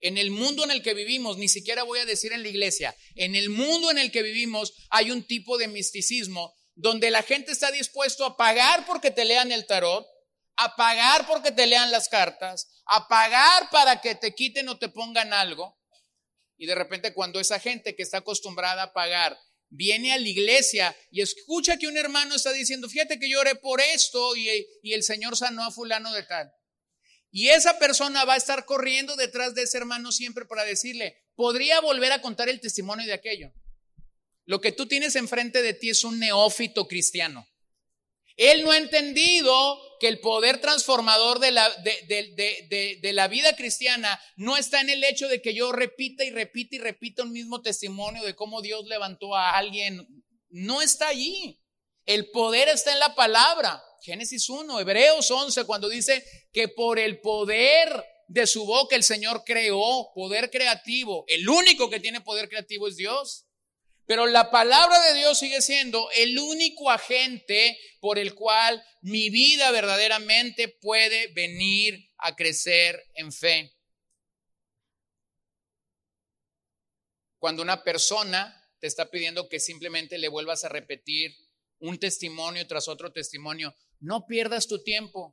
[0.05, 2.95] en el mundo en el que vivimos, ni siquiera voy a decir en la iglesia,
[3.15, 7.53] en el mundo en el que vivimos hay un tipo de misticismo donde la gente
[7.53, 10.07] está dispuesto a pagar porque te lean el tarot,
[10.57, 14.91] a pagar porque te lean las cartas, a pagar para que te quiten o te
[14.91, 15.81] pongan algo.
[16.59, 19.39] Y de repente cuando esa gente que está acostumbrada a pagar
[19.71, 23.55] viene a la iglesia y escucha que un hermano está diciendo, fíjate que yo oré
[23.55, 26.53] por esto y, y el Señor sanó a fulano de tal.
[27.37, 31.81] Y esa persona va a estar corriendo detrás de ese hermano siempre para decirle, podría
[31.81, 33.53] volver a contar el testimonio de aquello.
[34.45, 37.45] Lo que tú tienes enfrente de ti es un neófito cristiano.
[38.37, 44.21] Él no ha entendido que el poder transformador de la, de, de, la, vida cristiana
[44.37, 47.63] no está en el hecho de que yo repita y repita y repita un mismo
[47.63, 50.07] testimonio de cómo Dios levantó a alguien.
[50.51, 51.61] No está allí.
[52.07, 53.83] El poder está en la palabra.
[54.05, 57.89] Génesis 1, Hebreos 11, cuando dice que por el poder
[58.29, 61.25] de su boca el Señor creó, poder creativo.
[61.27, 63.47] El único que tiene poder creativo es Dios.
[64.05, 69.71] Pero la palabra de Dios sigue siendo el único agente por el cual mi vida
[69.71, 73.75] verdaderamente puede venir a crecer en fe.
[77.39, 81.35] Cuando una persona te está pidiendo que simplemente le vuelvas a repetir
[81.79, 85.33] un testimonio tras otro testimonio, no pierdas tu tiempo.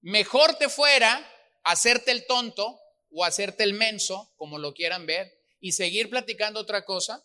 [0.00, 1.24] Mejor te fuera
[1.62, 6.84] hacerte el tonto o hacerte el menso, como lo quieran ver, y seguir platicando otra
[6.84, 7.24] cosa,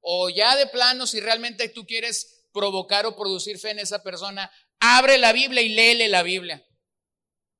[0.00, 4.50] o ya de plano, si realmente tú quieres provocar o producir fe en esa persona,
[4.80, 6.66] abre la Biblia y léele la Biblia.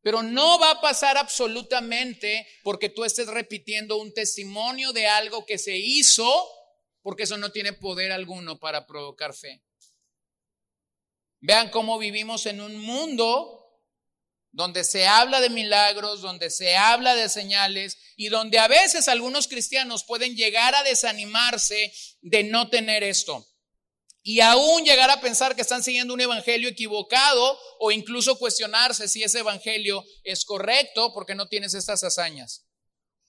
[0.03, 5.59] Pero no va a pasar absolutamente porque tú estés repitiendo un testimonio de algo que
[5.59, 6.49] se hizo,
[7.03, 9.66] porque eso no tiene poder alguno para provocar fe.
[11.47, 13.71] Vean cómo vivimos en un mundo
[14.51, 19.47] donde se habla de milagros, donde se habla de señales y donde a veces algunos
[19.47, 23.47] cristianos pueden llegar a desanimarse de no tener esto.
[24.25, 29.23] Y aún llegar a pensar que están siguiendo un evangelio equivocado o incluso cuestionarse si
[29.23, 32.67] ese evangelio es correcto porque no tienes estas hazañas.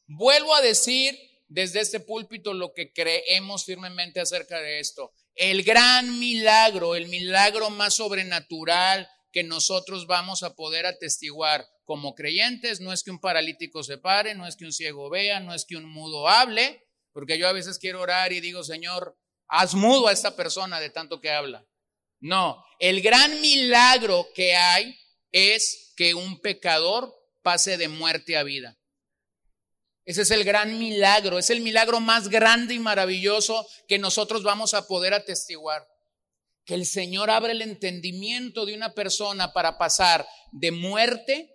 [0.08, 1.16] Vuelvo a decir
[1.50, 5.14] desde este púlpito lo que creemos firmemente acerca de esto.
[5.38, 12.82] El gran milagro, el milagro más sobrenatural, que nosotros vamos a poder atestiguar como creyentes.
[12.82, 15.66] No es que un paralítico se pare, no es que un ciego vea, no es
[15.66, 19.16] que un mudo hable, porque yo a veces quiero orar y digo, Señor,
[19.48, 21.66] haz mudo a esta persona de tanto que habla.
[22.20, 24.98] No, el gran milagro que hay
[25.32, 28.77] es que un pecador pase de muerte a vida.
[30.08, 34.74] Ese es el gran milagro, es el milagro más grande y maravilloso que nosotros vamos
[34.74, 35.86] a poder atestiguar
[36.64, 41.54] que el Señor abre el entendimiento de una persona para pasar de muerte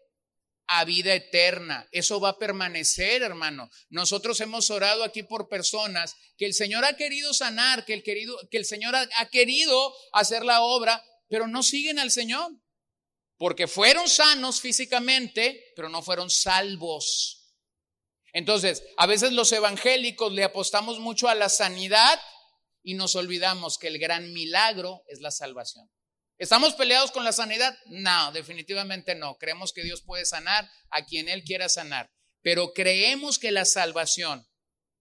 [0.66, 1.88] a vida eterna.
[1.92, 3.70] Eso va a permanecer, hermano.
[3.88, 8.38] Nosotros hemos orado aquí por personas que el Señor ha querido sanar, que el, querido,
[8.50, 12.50] que el Señor ha, ha querido hacer la obra, pero no siguen al Señor.
[13.38, 17.41] Porque fueron sanos físicamente, pero no fueron salvos.
[18.32, 22.20] Entonces, a veces los evangélicos le apostamos mucho a la sanidad
[22.82, 25.90] y nos olvidamos que el gran milagro es la salvación.
[26.38, 27.76] ¿Estamos peleados con la sanidad?
[27.86, 29.36] No, definitivamente no.
[29.36, 34.48] Creemos que Dios puede sanar a quien Él quiera sanar, pero creemos que la salvación,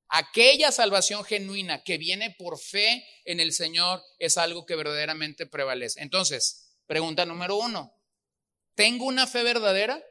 [0.08, 6.02] aquella salvación genuina que viene por fe en el Señor, es algo que verdaderamente prevalece.
[6.02, 7.92] Entonces, pregunta número uno,
[8.76, 10.04] ¿tengo una fe verdadera?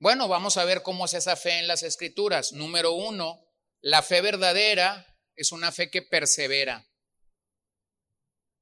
[0.00, 2.54] Bueno, vamos a ver cómo es esa fe en las escrituras.
[2.54, 3.38] Número uno,
[3.82, 6.88] la fe verdadera es una fe que persevera.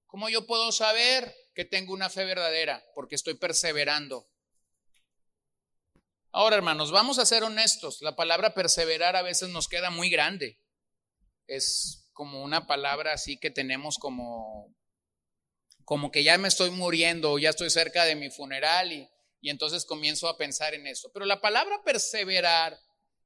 [0.08, 2.84] ¿Cómo yo puedo saber que tengo una fe verdadera?
[2.92, 4.28] Porque estoy perseverando.
[6.32, 8.02] Ahora, hermanos, vamos a ser honestos.
[8.02, 10.60] La palabra perseverar a veces nos queda muy grande.
[11.46, 14.74] Es como una palabra así que tenemos como,
[15.84, 19.08] como que ya me estoy muriendo o ya estoy cerca de mi funeral y,
[19.40, 21.10] y entonces comienzo a pensar en eso.
[21.12, 22.78] Pero la palabra perseverar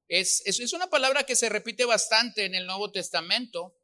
[0.08, 3.74] es, es, una palabra que se repite bastante en el Nuevo Testamento.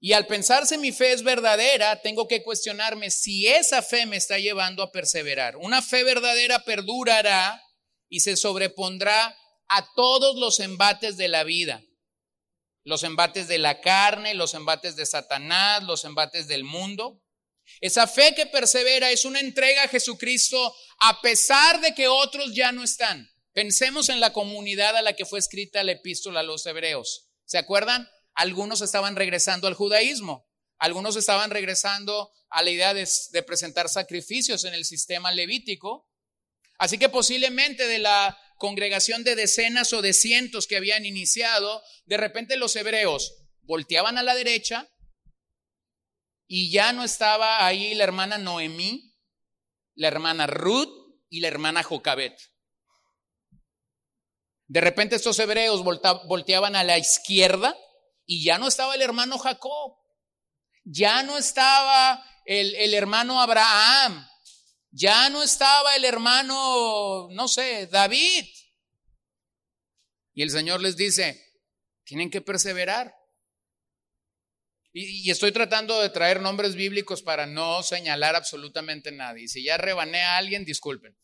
[0.00, 4.38] Y al pensarse mi fe es verdadera, tengo que cuestionarme si esa fe me está
[4.38, 5.56] llevando a perseverar.
[5.56, 7.62] Una fe verdadera perdurará
[8.08, 9.36] y se sobrepondrá
[9.68, 11.82] a todos los embates de la vida.
[12.84, 17.20] Los embates de la carne, los embates de Satanás, los embates del mundo.
[17.80, 22.72] Esa fe que persevera es una entrega a Jesucristo a pesar de que otros ya
[22.72, 23.28] no están.
[23.52, 27.30] Pensemos en la comunidad a la que fue escrita la epístola a los hebreos.
[27.44, 28.08] ¿Se acuerdan?
[28.34, 30.46] Algunos estaban regresando al judaísmo,
[30.78, 33.06] algunos estaban regresando a la idea de,
[33.44, 36.08] presentar sacrificios en el sistema levítico.
[36.78, 42.18] Así que posiblemente de la congregación de decenas o de cientos que habían iniciado, de
[42.18, 44.88] repente los hebreos volteaban a la derecha
[46.46, 49.14] y ya no estaba ahí la hermana Noemí,
[49.94, 50.92] la hermana Ruth
[51.28, 52.38] y la hermana Jocabet.
[54.68, 57.76] De repente estos hebreos volteaban a la izquierda
[58.24, 59.96] y ya no estaba el hermano Jacob,
[60.84, 64.28] ya no estaba el, el hermano Abraham,
[64.90, 68.46] ya no estaba el hermano, no sé, David.
[70.34, 71.42] Y el Señor les dice,
[72.04, 73.15] tienen que perseverar.
[74.98, 79.38] Y, estoy tratando de traer nombres bíblicos para no señalar absolutamente nada.
[79.38, 81.14] Y si ya rebané a alguien, disculpen.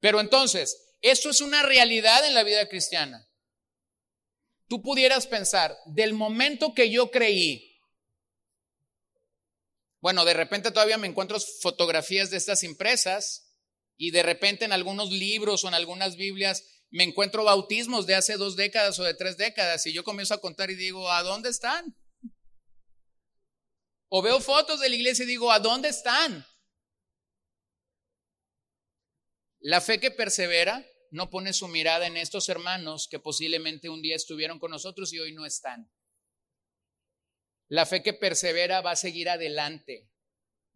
[0.00, 3.24] Pero entonces, esto es una realidad en la vida cristiana.
[4.66, 7.68] Tú pudieras pensar, del momento que yo creí
[10.00, 13.54] Bueno, de repente todavía me encuentro fotografías de estas impresas
[13.96, 18.36] y de repente en algunos libros o en algunas Biblias me encuentro bautismos de hace
[18.38, 21.50] dos décadas o de tres décadas y yo comienzo a contar y digo, ¿a dónde
[21.50, 21.94] están?
[24.10, 26.44] O veo fotos de la iglesia y digo, ¿a dónde están?
[29.60, 34.16] La fe que persevera no pone su mirada en estos hermanos que posiblemente un día
[34.16, 35.92] estuvieron con nosotros y hoy no están.
[37.68, 40.10] La fe que persevera va a seguir adelante,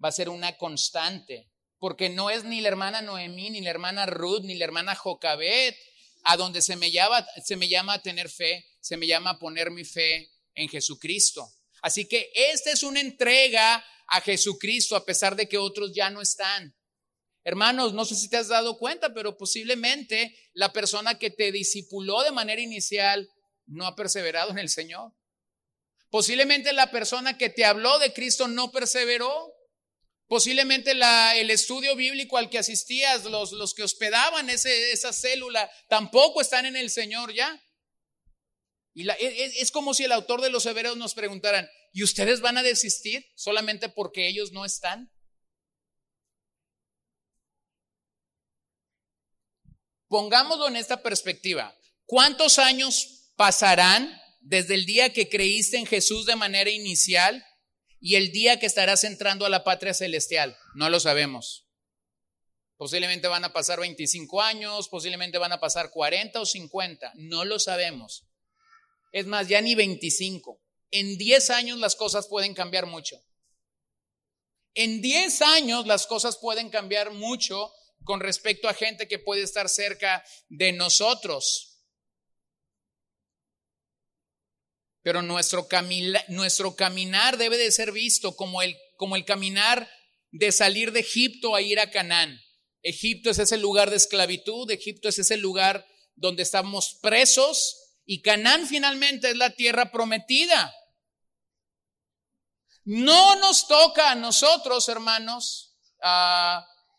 [0.03, 4.07] va a ser una constante, porque no es ni la hermana Noemí, ni la hermana
[4.07, 5.76] Ruth, ni la hermana Jocabet,
[6.22, 9.39] a donde se me, llama, se me llama a tener fe, se me llama a
[9.41, 11.53] poner mi fe en Jesucristo.
[11.85, 16.22] Así que esta es una entrega a Jesucristo a pesar de que otros ya no
[16.22, 16.74] están.
[17.45, 22.22] Hermanos, no sé si te has dado cuenta, pero posiblemente la persona que te discipuló
[22.22, 23.28] de manera inicial
[23.66, 25.12] no ha perseverado en el Señor.
[26.09, 29.53] Posiblemente la persona que te habló de Cristo no perseveró.
[30.26, 36.64] Posiblemente el estudio bíblico al que asistías, los, los que hospedaban esa célula, tampoco están
[36.64, 37.62] en el Señor ya.
[38.95, 42.62] Es, es, como si el autor de los Hebreos nos preguntaran, ¿y ustedes van a
[42.62, 45.11] desistir solamente porque ellos no están?
[50.07, 51.76] Pongámoslo en esta perspectiva.
[52.07, 57.45] ¿Cuántos años pasarán desde el día que creíste en Jesús de manera inicial
[57.99, 60.57] y el día que estarás entrando a la patria celestial?
[60.76, 61.66] No lo sabemos.
[62.76, 67.59] Posiblemente van a pasar 25 años, posiblemente van a pasar 40 o 50, no lo
[67.59, 68.24] sabemos.
[69.14, 70.60] Es más, ya ni 25.
[70.90, 73.16] En 10 años las cosas pueden cambiar mucho.
[74.74, 79.68] En 10 años las cosas pueden cambiar mucho con respecto a gente que puede estar
[79.68, 81.78] cerca de nosotros.
[85.02, 89.88] Pero nuestro, caminar debe de ser visto como el, como el caminar
[90.32, 92.40] de salir de Egipto a ir a Canaán.
[92.82, 95.86] Egipto es ese lugar de esclavitud, Egipto es ese lugar
[96.16, 100.74] donde estamos presos y Canaán finalmente es la tierra prometida.
[102.84, 105.78] No nos toca a nosotros, hermanos,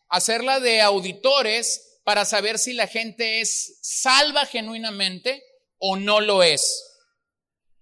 [0.08, 5.42] hacerla de auditores para saber si la gente es salva genuinamente
[5.78, 6.84] o no lo es.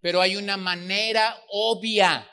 [0.00, 2.30] Pero hay una manera obvia,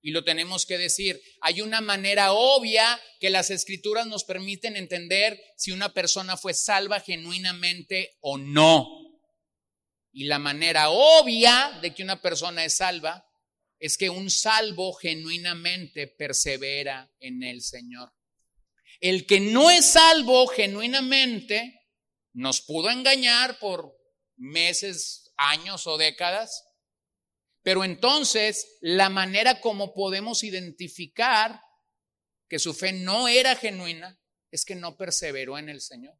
[0.00, 5.38] y lo tenemos que decir, hay una manera obvia que las escrituras nos permiten entender
[5.56, 9.05] si una persona fue salva genuinamente o no.
[10.16, 13.30] Y la manera obvia de que una persona es salva
[13.78, 18.14] es que un salvo genuinamente persevera en el Señor.
[18.98, 21.82] El que no es salvo genuinamente
[22.32, 23.94] nos pudo engañar por
[24.36, 26.64] meses, años o décadas,
[27.62, 31.60] pero entonces la manera como podemos identificar
[32.48, 34.18] que su fe no era genuina
[34.50, 36.18] es que no perseveró en el Señor.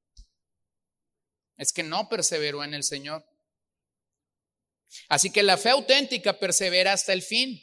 [1.57, 3.27] Es que no perseveró en el Señor.
[5.09, 7.63] Así que la fe auténtica persevera hasta el fin.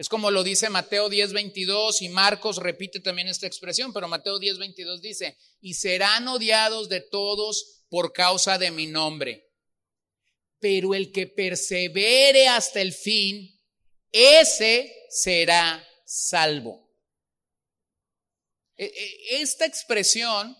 [0.00, 4.38] Es como lo dice Mateo 10, 22 y Marcos repite también esta expresión, pero Mateo
[4.38, 9.50] 10, 22 dice, y serán odiados de todos por causa de mi nombre.
[10.58, 13.60] Pero el que persevere hasta el fin,
[14.10, 16.90] ese será salvo.
[18.76, 20.56] E, e, esta expresión,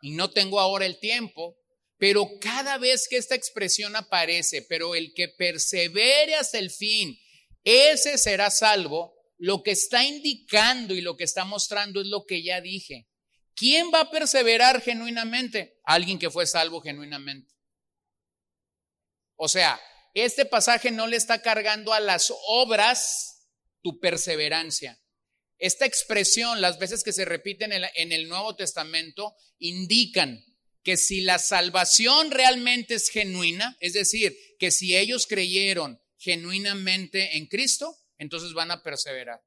[0.00, 1.61] y no tengo ahora el tiempo,
[2.02, 7.16] pero cada vez que esta expresión aparece, pero el que persevere hasta el fin,
[7.62, 9.14] ese será salvo.
[9.38, 13.06] Lo que está indicando y lo que está mostrando es lo que ya dije.
[13.54, 15.78] ¿Quién va a perseverar genuinamente?
[15.84, 17.54] Alguien que fue salvo genuinamente.
[19.36, 19.80] O sea,
[20.12, 23.46] este pasaje no le está cargando a las obras
[23.80, 25.00] tu perseverancia.
[25.56, 30.44] Esta expresión, las veces que se repiten en, en el Nuevo Testamento, indican
[30.82, 37.46] que si la salvación realmente es genuina, es decir, que si ellos creyeron genuinamente en
[37.46, 39.40] Cristo, entonces van a perseverar.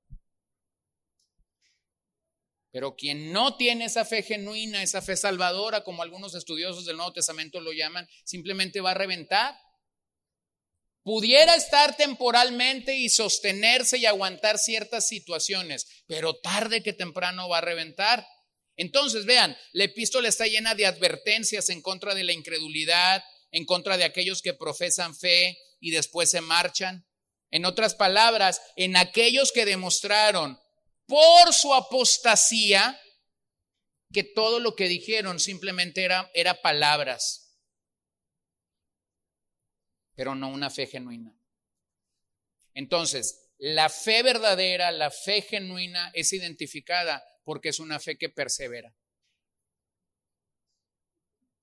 [2.75, 7.13] Pero quien no tiene esa fe genuina, esa fe salvadora, como algunos estudiosos del Nuevo
[7.13, 9.57] Testamento lo llaman, simplemente va a reventar.
[11.01, 17.61] Pudiera estar temporalmente y sostenerse y aguantar ciertas situaciones, pero tarde que temprano va a
[17.61, 18.27] reventar.
[18.77, 23.97] Entonces, vean, la epístola está llena de advertencias en contra de la incredulidad, en contra
[23.97, 27.05] de aquellos que profesan fe y después se marchan.
[27.51, 30.59] En otras palabras, en aquellos que demostraron
[31.05, 32.99] por su apostasía
[34.11, 37.53] que todo lo que dijeron simplemente era, era palabras,
[40.15, 41.33] pero no una fe genuina.
[42.73, 48.93] Entonces, la fe verdadera, la fe genuina es identificada porque es una fe que persevera.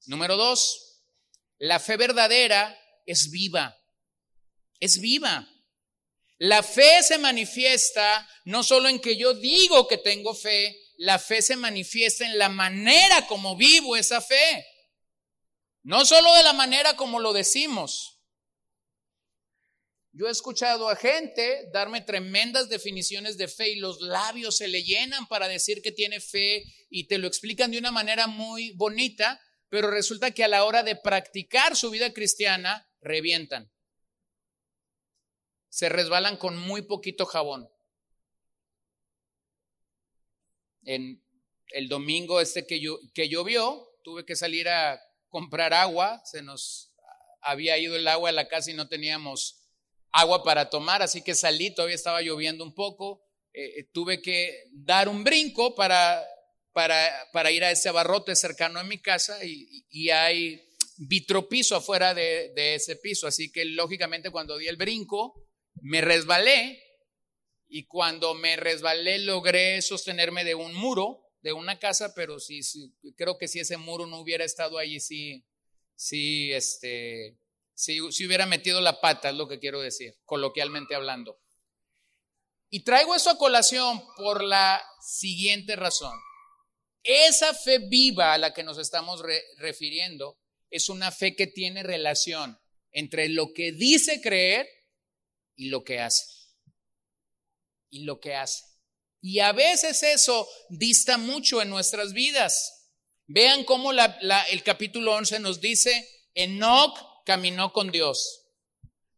[0.06, 1.02] Número dos,
[1.58, 3.78] la fe verdadera es viva,
[4.80, 5.48] es viva.
[6.38, 11.40] La fe se manifiesta no solo en que yo digo que tengo fe, la fe
[11.40, 14.66] se manifiesta en la manera como vivo esa fe.
[15.82, 18.11] No solo de la manera como lo decimos.
[20.12, 24.82] Yo he escuchado a gente darme tremendas definiciones de fe y los labios se le
[24.82, 29.40] llenan para decir que tiene fe y te lo explican de una manera muy bonita,
[29.70, 33.72] pero resulta que a la hora de practicar su vida cristiana, revientan
[35.72, 37.66] se resbalan con muy poquito jabón.
[40.84, 41.24] En
[41.68, 45.00] el domingo este que, yo, que llovió, tuve que salir a
[45.30, 46.92] comprar agua, se nos
[47.40, 49.61] había ido el agua a la casa y no teníamos
[50.12, 54.64] agua para tomar, así que salí, todavía estaba lloviendo un poco, eh, eh, tuve que
[54.72, 56.22] dar un brinco para,
[56.72, 60.62] para, para, ir a ese abarrote cercano a mi casa y, y hay
[60.98, 65.34] vitropiso afuera de, de, ese piso, así que lógicamente cuando di el brinco,
[65.80, 66.82] me resbalé
[67.68, 72.60] y cuando me resbalé logré sostenerme de un muro, de una casa, pero sí,
[73.16, 75.44] creo que si ese muro no hubiera estado allí, sí,
[75.96, 77.38] sí, este,
[77.82, 81.40] si hubiera metido la pata, es lo que quiero decir, coloquialmente hablando.
[82.70, 86.16] Y traigo eso a colación por la siguiente razón.
[87.02, 89.20] Esa fe viva a la que nos estamos
[89.58, 90.38] refiriendo
[90.70, 92.56] es una fe que tiene relación
[92.92, 94.68] entre lo que dice creer
[95.56, 96.24] y lo que hace.
[97.90, 98.62] Y lo que hace.
[99.20, 102.90] Y a veces eso dista mucho en nuestras vidas.
[103.26, 108.42] Vean cómo el capítulo 11 nos dice, Enoch caminó con Dios.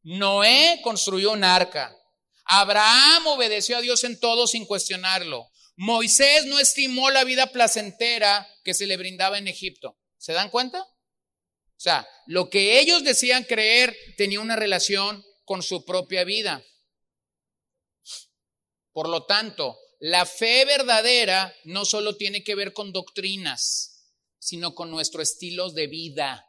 [0.02, 1.96] Noé construyó un arca.
[2.44, 5.50] Abraham obedeció a Dios en todo sin cuestionarlo.
[5.76, 9.98] Moisés no estimó la vida placentera que se le brindaba en Egipto.
[10.18, 10.82] ¿Se dan cuenta?
[10.82, 16.64] O sea, lo que ellos decían creer tenía una relación con su propia vida.
[18.92, 24.90] Por lo tanto, la fe verdadera no solo tiene que ver con doctrinas, sino con
[24.90, 26.46] nuestro estilo de vida.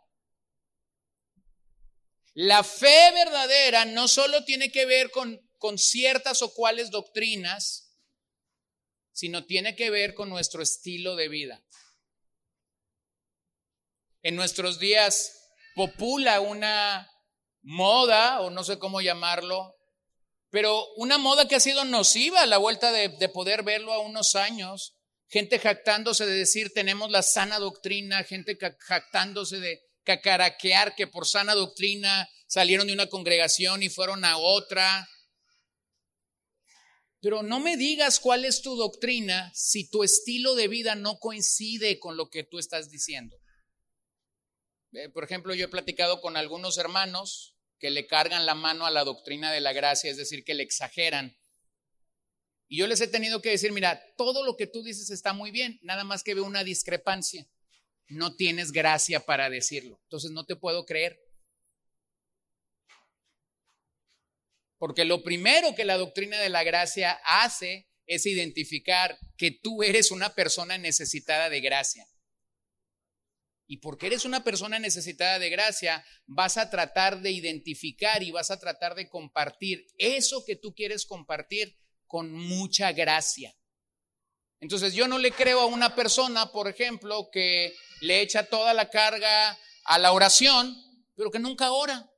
[2.36, 7.98] La fe verdadera no solo tiene que ver con, con ciertas o cuales doctrinas,
[9.14, 11.64] sino tiene que ver con nuestro estilo de vida.
[14.22, 17.10] En nuestros días popula una
[17.62, 19.76] moda, o no sé cómo llamarlo,
[20.50, 24.36] pero una moda que ha sido nociva a la vuelta de, poder verlo a unos
[24.36, 24.98] años.
[25.28, 31.54] Gente jactándose de decir tenemos la sana doctrina, gente jactándose de cacaraquear que por sana
[31.54, 35.10] doctrina salieron de una congregación y fueron a otra.
[37.20, 42.00] Pero no me digas cuál es tu doctrina si tu estilo de vida no coincide
[42.00, 43.36] con lo que tú estás diciendo.
[44.94, 48.92] Eh, por ejemplo, yo he platicado con algunos hermanos que le cargan la mano a
[48.92, 51.36] la doctrina de la gracia, es decir, que le exageran.
[52.68, 55.52] Y yo les he tenido que decir, mira, todo lo que tú dices está muy
[55.52, 57.48] bien, nada más que veo una discrepancia.
[58.08, 60.00] No tienes gracia para decirlo.
[60.04, 61.20] Entonces no te puedo creer.
[64.78, 70.12] Porque lo primero que la doctrina de la gracia hace es identificar que tú eres
[70.12, 72.08] una persona necesitada de gracia.
[73.68, 78.52] Y porque eres una persona necesitada de gracia, vas a tratar de identificar y vas
[78.52, 81.76] a tratar de compartir eso que tú quieres compartir
[82.06, 83.56] con mucha gracia.
[84.66, 88.90] Entonces yo no le creo a una persona, por ejemplo, que le echa toda la
[88.90, 90.76] carga a la oración,
[91.16, 92.10] pero que nunca ora.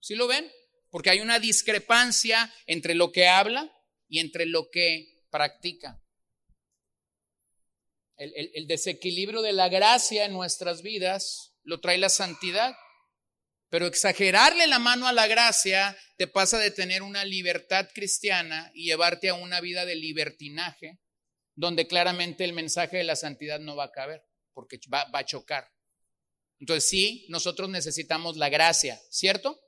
[0.00, 0.50] ¿Sí lo ven?
[0.90, 3.70] Porque hay una discrepancia entre lo que habla
[4.08, 6.00] y entre lo que practica
[8.16, 12.76] el, desequilibrio de la gracia en nuestras vidas lo trae la santidad.
[13.70, 18.84] Pero exagerarle la mano a la gracia te pasa de tener una libertad cristiana y
[18.84, 21.00] llevarte a una vida de libertinaje,
[21.54, 25.70] donde claramente el mensaje de la santidad no va a caber, porque va, a chocar.
[26.58, 29.60] Entonces sí, nosotros necesitamos la gracia, ¿cierto?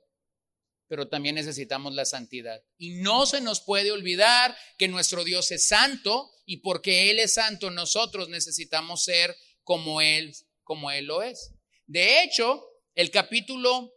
[0.87, 2.61] Pero también necesitamos la santidad.
[2.77, 7.33] Y no se nos puede olvidar que nuestro Dios es santo y porque Él es
[7.33, 10.33] santo, nosotros necesitamos ser como Él,
[10.63, 11.53] como Él lo es.
[11.85, 12.65] De hecho,
[12.95, 13.93] el capítulo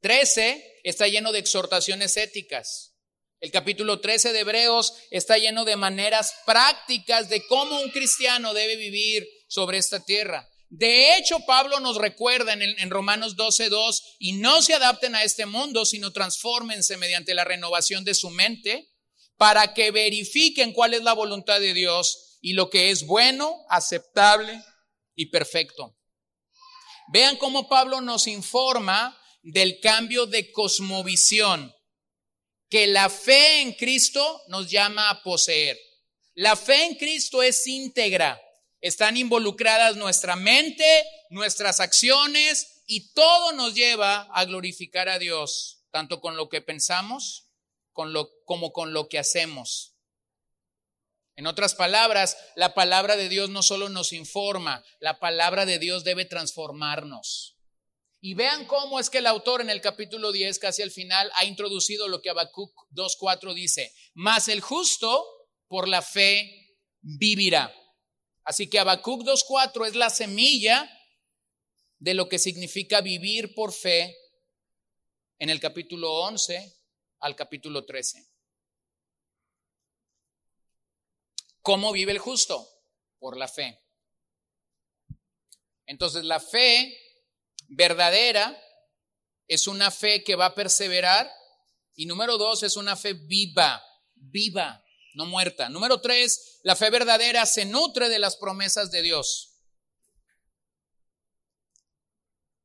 [0.00, 2.93] 13 está lleno de exhortaciones éticas.
[3.44, 8.76] El capítulo 13 de Hebreos está lleno de maneras prácticas de cómo un cristiano debe
[8.76, 10.48] vivir sobre esta tierra.
[10.70, 15.44] De hecho, Pablo nos recuerda en, en Romanos 12.2, y no se adapten a este
[15.44, 18.88] mundo, sino transfórmense mediante la renovación de su mente,
[19.36, 24.58] para que verifiquen cuál es la voluntad de Dios y lo que es bueno, aceptable
[25.14, 25.94] y perfecto.
[27.12, 31.74] Vean cómo Pablo nos informa del cambio de cosmovisión
[32.74, 35.78] que la fe en Cristo nos llama a poseer.
[36.34, 38.42] La fe en Cristo es íntegra.
[38.80, 40.84] Están involucradas nuestra mente,
[41.30, 47.46] nuestras acciones y todo nos lleva a glorificar a Dios, tanto con lo que pensamos
[47.92, 49.94] como con lo que hacemos.
[51.36, 56.02] En otras palabras, la palabra de Dios no solo nos informa, la palabra de Dios
[56.02, 57.53] debe transformarnos.
[58.26, 61.44] Y vean cómo es que el autor en el capítulo 10, casi al final, ha
[61.44, 65.22] introducido lo que Habacuc 2.4 dice, mas el justo
[65.68, 67.70] por la fe vivirá.
[68.42, 70.90] Así que Habacuc 2.4 es la semilla
[71.98, 74.16] de lo que significa vivir por fe
[75.38, 76.74] en el capítulo 11
[77.20, 78.26] al capítulo 13.
[81.60, 82.66] ¿Cómo vive el justo?
[83.18, 83.82] Por la fe.
[85.84, 87.03] Entonces la fe
[87.74, 88.60] verdadera
[89.46, 91.30] es una fe que va a perseverar
[91.94, 93.82] y número dos es una fe viva,
[94.14, 95.68] viva no muerta.
[95.68, 99.52] Número tres, la fe verdadera se nutre de las promesas de Dios.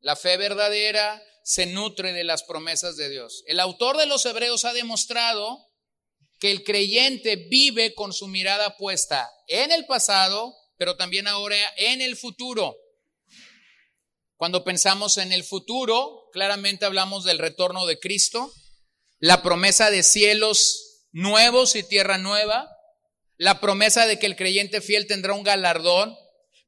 [0.02, 3.44] La fe verdadera se nutre de las promesas de Dios.
[3.48, 5.68] El autor de los Hebreos ha demostrado
[6.40, 12.02] que el creyente vive con su mirada puesta en el pasado, pero también ahora en
[12.02, 12.78] el futuro.
[14.40, 18.54] Cuando pensamos en el futuro, claramente hablamos del retorno de Cristo,
[19.20, 22.70] la promesa de cielos nuevos y tierra nueva,
[23.36, 26.16] la promesa de que el creyente fiel tendrá un galardón,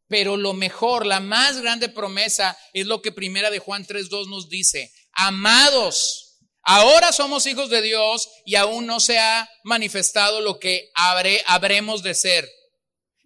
[0.09, 4.49] pero lo mejor, la más grande promesa es lo que primera de Juan 3.2 nos
[4.49, 10.91] dice, amados, ahora somos hijos de Dios y aún no se ha manifestado lo que
[10.93, 12.51] habremos de ser,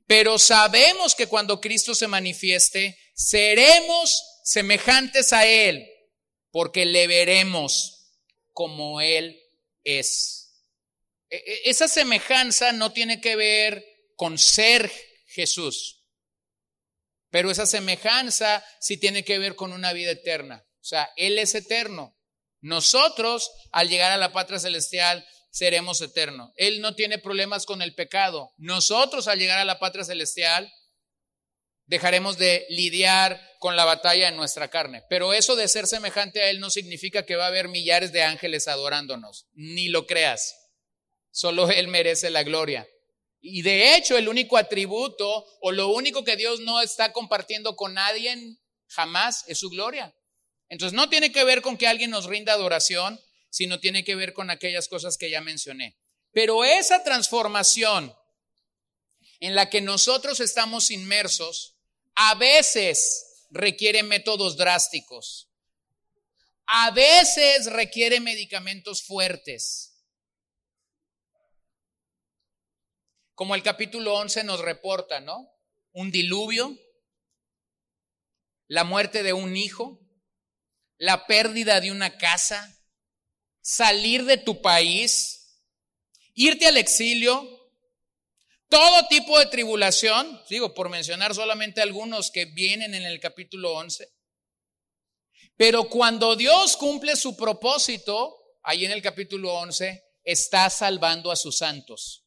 [0.05, 5.89] pero sabemos que cuando Cristo se manifieste, seremos semejantes a Él,
[6.51, 8.13] porque le veremos
[8.53, 9.41] como Él
[9.83, 10.63] es.
[11.29, 13.83] E, e, esa semejanza no tiene que ver
[14.15, 14.91] con ser
[15.27, 16.05] Jesús,
[17.31, 20.63] pero esa semejanza sí tiene que ver con una vida eterna.
[20.79, 22.15] O sea, Él es eterno.
[22.61, 26.51] Nosotros, al llegar a la patria celestial, seremos eternos.
[26.55, 28.53] Él no tiene problemas con el pecado.
[28.57, 30.71] Nosotros, al llegar a la patria celestial,
[31.87, 35.03] dejaremos de lidiar con la batalla en nuestra carne.
[35.09, 38.23] Pero eso de ser semejante a Él no significa que va a haber millares de
[38.23, 39.47] ángeles adorándonos.
[39.53, 40.55] Ni lo creas.
[41.31, 42.87] Solo Él merece la gloria.
[43.41, 47.93] Y de hecho, el único atributo o lo único que Dios no está compartiendo con
[47.93, 48.57] nadie
[48.87, 50.15] jamás es su gloria.
[50.67, 53.19] Entonces no tiene que ver con que alguien nos rinda adoración,
[53.51, 55.95] sino tiene que ver con aquellas cosas que ya mencioné.
[56.31, 58.15] Pero esa transformación
[59.39, 61.74] en la que nosotros estamos inmersos
[62.15, 65.49] a veces requiere métodos drásticos.
[66.67, 69.95] A veces requiere medicamentos fuertes.
[73.35, 75.51] como el capítulo 11 nos reporta, ¿no?
[75.91, 76.75] Un diluvio,
[78.67, 79.99] la muerte de un hijo,
[80.97, 82.81] la pérdida de una casa,
[83.61, 85.61] salir de tu país,
[86.33, 87.54] irte al exilio,
[88.69, 94.11] todo tipo de tribulación, digo, por mencionar solamente algunos que vienen en el capítulo 11.
[95.57, 101.57] Pero cuando Dios cumple su propósito, ahí en el capítulo 11, está salvando a sus
[101.57, 102.25] santos.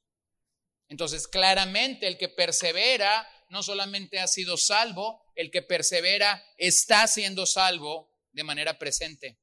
[0.89, 7.45] Entonces, claramente el que persevera no solamente ha sido salvo, el que persevera está siendo
[7.47, 9.39] salvo de manera presente.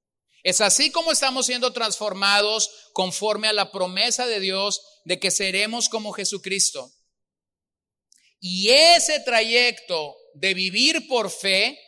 [0.45, 5.89] Es así como estamos siendo transformados conforme a la promesa de Dios de que seremos
[5.89, 6.93] como Jesucristo.
[8.39, 11.79] Y ese trayecto de vivir por fe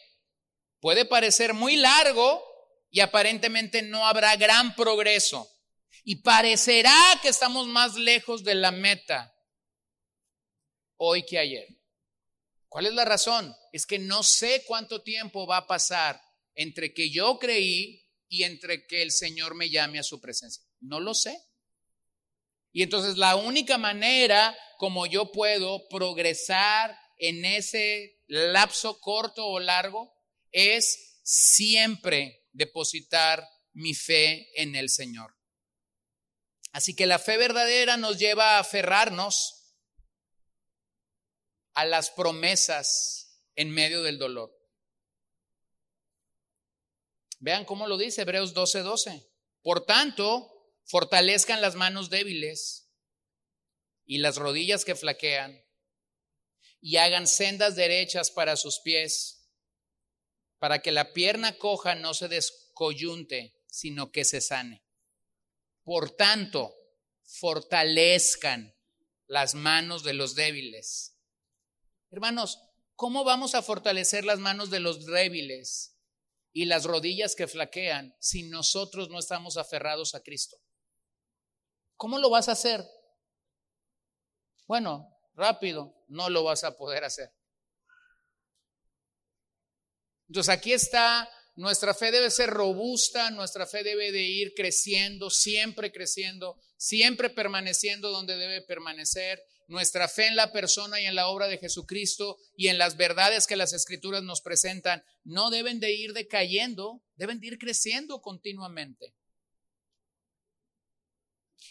[0.80, 2.44] puede parecer muy largo
[2.90, 5.48] y aparentemente no habrá gran progreso.
[6.04, 9.36] Y parecerá que estamos más lejos de la meta
[10.96, 11.68] hoy que ayer.
[12.70, 13.56] ¿Cuál es la razón?
[13.72, 16.20] Es que no sé cuánto tiempo va a pasar
[16.56, 20.64] entre que yo creí y entre que el Señor me llame a su presencia.
[20.80, 21.38] No lo sé.
[22.72, 30.14] Y entonces la única manera como yo puedo progresar en ese lapso corto o largo
[30.52, 35.36] es siempre depositar mi fe en el Señor.
[36.72, 39.76] Así que la fe verdadera nos lleva a aferrarnos
[41.74, 44.57] a las promesas en medio del dolor.
[47.40, 49.28] Vean cómo lo dice Hebreos 12:12.
[49.62, 52.90] Por tanto, fortalezcan las manos débiles
[54.06, 55.64] y las rodillas que flaquean
[56.80, 59.50] y hagan sendas derechas para sus pies,
[60.60, 64.86] para que la pierna coja no se descoyunte, sino que se sane.
[65.84, 66.74] Por tanto,
[67.24, 68.76] fortalezcan
[69.28, 71.18] las manos de los débiles.
[72.10, 72.60] Hermanos,
[72.96, 75.97] ¿cómo vamos a fortalecer las manos de los débiles
[76.58, 80.58] y las rodillas que flaquean si nosotros no estamos aferrados a Cristo?
[81.96, 82.84] ¿Cómo lo vas a hacer?
[84.66, 87.32] Bueno, rápido, no lo vas a poder hacer.
[90.30, 95.92] Entonces aquí está, nuestra fe debe ser robusta, nuestra fe debe de ir creciendo, siempre
[95.92, 99.40] creciendo, siempre permaneciendo donde debe permanecer.
[99.68, 103.48] Nuestra fe en la persona y en la obra de Jesucristo y en las verdades
[103.48, 109.14] que las escrituras nos presentan no deben de ir decayendo, deben de ir creciendo continuamente.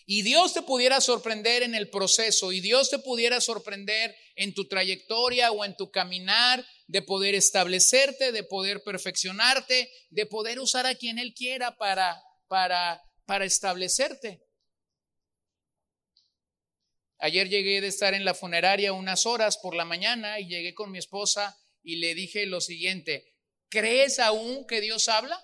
[0.05, 4.68] Y Dios te pudiera sorprender en el proceso y Dios te pudiera sorprender en tu
[4.68, 10.94] trayectoria o en tu caminar de poder establecerte, de poder perfeccionarte, de poder usar a
[10.94, 14.45] quien Él quiera para, para, para establecerte.
[17.19, 20.91] Ayer llegué de estar en la funeraria unas horas por la mañana y llegué con
[20.91, 23.35] mi esposa y le dije lo siguiente,
[23.69, 25.43] ¿crees aún que Dios habla?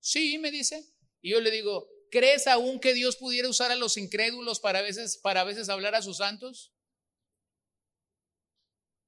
[0.00, 0.84] Sí, me dice.
[1.20, 4.82] Y yo le digo, ¿Crees aún que Dios pudiera usar a los incrédulos para a
[4.82, 6.72] veces, para a veces hablar a sus santos?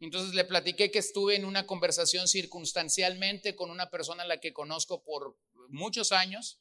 [0.00, 4.52] Entonces le platiqué que estuve en una conversación circunstancialmente con una persona a la que
[4.52, 6.60] conozco por muchos años.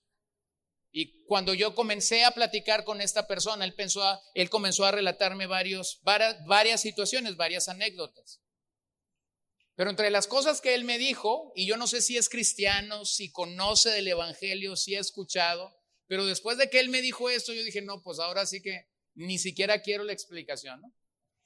[0.97, 4.01] Y cuando yo comencé a platicar con esta persona, él, pensó
[4.33, 8.39] él comenzó a relatarme varios, varias, situaciones, varias anécdotas.
[9.75, 13.03] Pero entre las cosas que él me dijo, y yo no sé si es cristiano,
[13.03, 15.77] si conoce del Evangelio, si ha escuchado,
[16.07, 18.87] pero después de que él me dijo esto, yo dije, no, pues ahora sí que
[19.15, 20.81] ni siquiera quiero la explicación.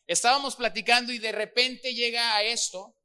[0.05, 2.95] Estábamos platicando y de repente llega a esto.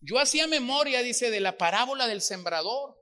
[0.00, 2.96] Yo hacía memoria, dice, de la parábola del sembrador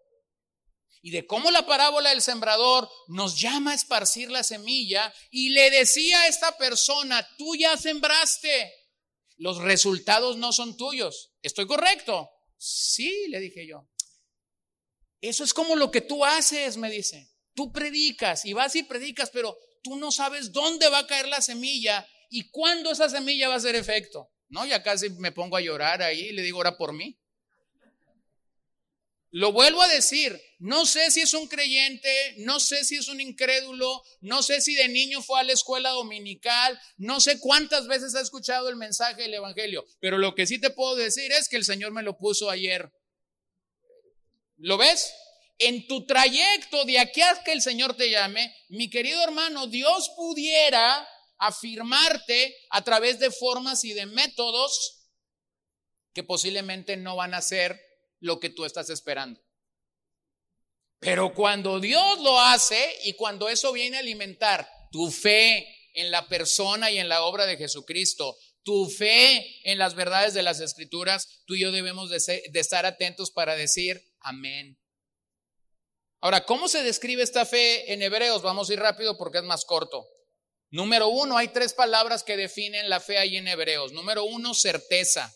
[1.03, 5.71] y de cómo la parábola del sembrador nos llama a esparcir la semilla y le
[5.71, 8.73] decía a esta persona, tú ya sembraste,
[9.37, 11.33] los resultados no son tuyos.
[11.43, 12.31] ¿Estoy correcto?
[12.57, 13.89] Sí, le dije yo.
[15.21, 17.29] Eso es como lo que tú haces, me dice.
[17.55, 21.41] Tú predicas y vas y predicas, pero tú no sabes dónde va a caer la
[21.41, 24.31] semilla y cuándo esa semilla va a hacer efecto.
[24.49, 27.19] No, ya casi me pongo a llorar ahí y le digo, ora por mí.
[29.33, 33.19] Lo vuelvo a decir, no sé si es un creyente, no sé si es un
[33.19, 38.15] incrédulo, no sé si de niño fue a la escuela dominical, no sé cuántas veces
[38.15, 41.57] ha escuchado el mensaje del Evangelio, pero lo que sí te puedo decir es que
[41.57, 42.93] el Señor me lo puso ayer.
[44.59, 45.13] ¿Lo ves?
[45.59, 50.11] en tu trayecto de aquí a que el Señor te llame, mi querido hermano, Dios
[50.17, 51.09] pudiera
[51.39, 55.07] afirmarte a través de formas y de métodos
[56.13, 57.81] que posiblemente no van a ser
[58.23, 59.41] lo que tú estás esperando.
[60.99, 66.29] Pero cuando Dios lo hace y cuando eso viene a alimentar tu fe en la
[66.29, 71.43] persona y en la obra de Jesucristo, tu fe en las verdades de las escrituras,
[71.45, 74.79] tú y yo debemos de, estar atentos para decir amén
[76.21, 78.43] Ahora, ¿cómo se describe esta fe en Hebreos?
[78.43, 80.07] Vamos a ir rápido porque es más corto.
[80.71, 83.91] Número uno, hay tres palabras que definen la fe ahí en Hebreos.
[83.91, 85.35] Número uno, certeza.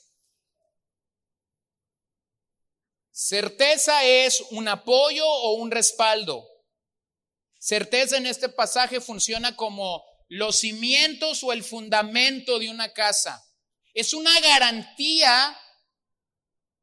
[3.19, 6.47] Certeza es un apoyo o un respaldo.
[7.59, 13.43] Certeza en este pasaje funciona como los cimientos o el fundamento de una casa.
[13.95, 15.59] Es una garantía,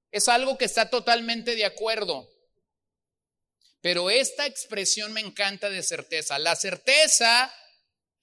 [0.10, 2.28] es algo que está totalmente de acuerdo.
[3.82, 6.40] Pero esta expresión me encanta de certeza.
[6.40, 7.54] La certeza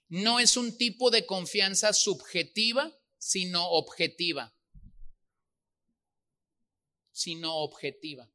[0.08, 4.52] no es un tipo de confianza subjetiva, sino objetiva.
[7.20, 8.26] Sino objetiva.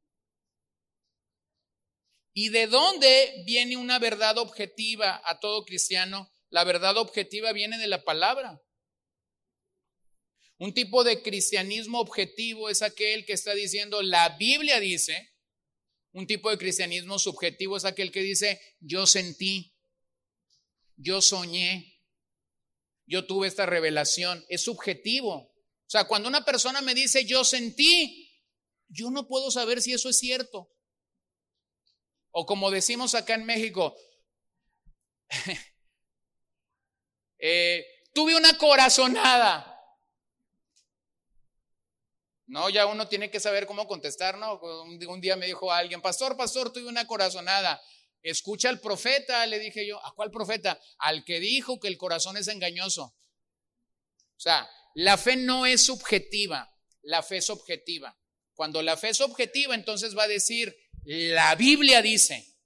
[2.32, 6.32] ¿Y de dónde viene una verdad objetiva a todo cristiano?
[6.50, 8.62] La verdad objetiva viene de la palabra.
[10.58, 15.34] Un tipo de cristianismo objetivo es aquel que está diciendo, la Biblia dice,
[16.12, 19.74] un tipo de cristianismo subjetivo es aquel que dice, yo sentí,
[20.94, 22.00] yo soñé,
[23.04, 24.44] yo tuve esta revelación.
[24.48, 25.34] Es subjetivo.
[25.34, 28.25] O sea, cuando una persona me dice, yo sentí,
[28.88, 30.70] yo no puedo saber si eso es cierto.
[32.30, 33.96] O como decimos acá en México,
[37.38, 39.72] eh, tuve una corazonada.
[42.46, 44.60] No, ya uno tiene que saber cómo contestar, ¿no?
[44.60, 47.80] Un día me dijo alguien, pastor, pastor, tuve una corazonada.
[48.22, 50.80] Escucha al profeta, le dije yo, ¿a cuál profeta?
[50.98, 53.02] Al que dijo que el corazón es engañoso.
[53.04, 56.72] O sea, la fe no es subjetiva,
[57.02, 58.16] la fe es objetiva.
[58.56, 62.56] Cuando la fe es objetiva, entonces va a decir, la Biblia dice,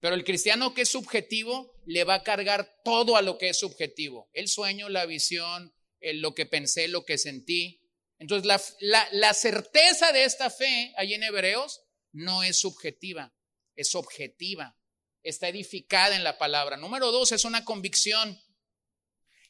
[0.00, 3.58] pero el cristiano que es subjetivo le va a cargar todo a lo que es
[3.58, 4.30] subjetivo.
[4.32, 7.82] El sueño, la visión, lo que pensé, lo que sentí.
[8.20, 8.46] Entonces,
[8.80, 13.34] la, la certeza de esta fe, ahí en Hebreos, no es subjetiva,
[13.74, 14.76] es objetiva.
[15.24, 16.76] Está edificada en la palabra.
[16.76, 18.40] Número dos, es una convicción.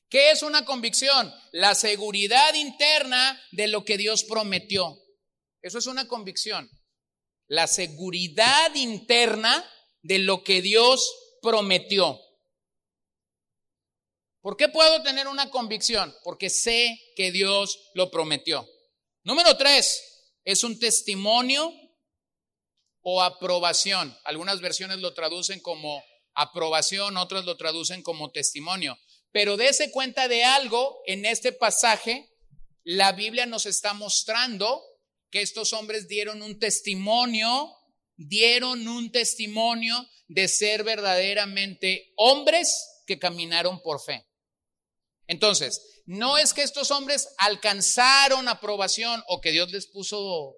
[0.08, 1.32] ¿Qué es una convicción?
[1.52, 4.98] La seguridad interna de lo que Dios prometió.
[5.68, 6.70] Eso es una convicción.
[7.46, 11.06] La seguridad interna de lo que Dios
[11.42, 12.18] prometió.
[14.40, 16.14] ¿Por qué puedo tener una convicción?
[16.24, 18.66] Porque sé que Dios lo prometió.
[19.24, 21.70] Número tres, es un testimonio
[23.02, 24.16] o aprobación.
[24.24, 26.02] Algunas versiones lo traducen como
[26.32, 28.98] aprobación, otras lo traducen como testimonio.
[29.32, 32.26] Pero dése cuenta de algo en este pasaje,
[32.84, 34.82] la Biblia nos está mostrando
[35.30, 37.74] que estos hombres dieron un testimonio,
[38.16, 39.94] dieron un testimonio
[40.26, 44.26] de ser verdaderamente hombres que caminaron por fe.
[45.26, 50.54] Entonces, no es que estos hombres alcanzaron aprobación o que Dios les puso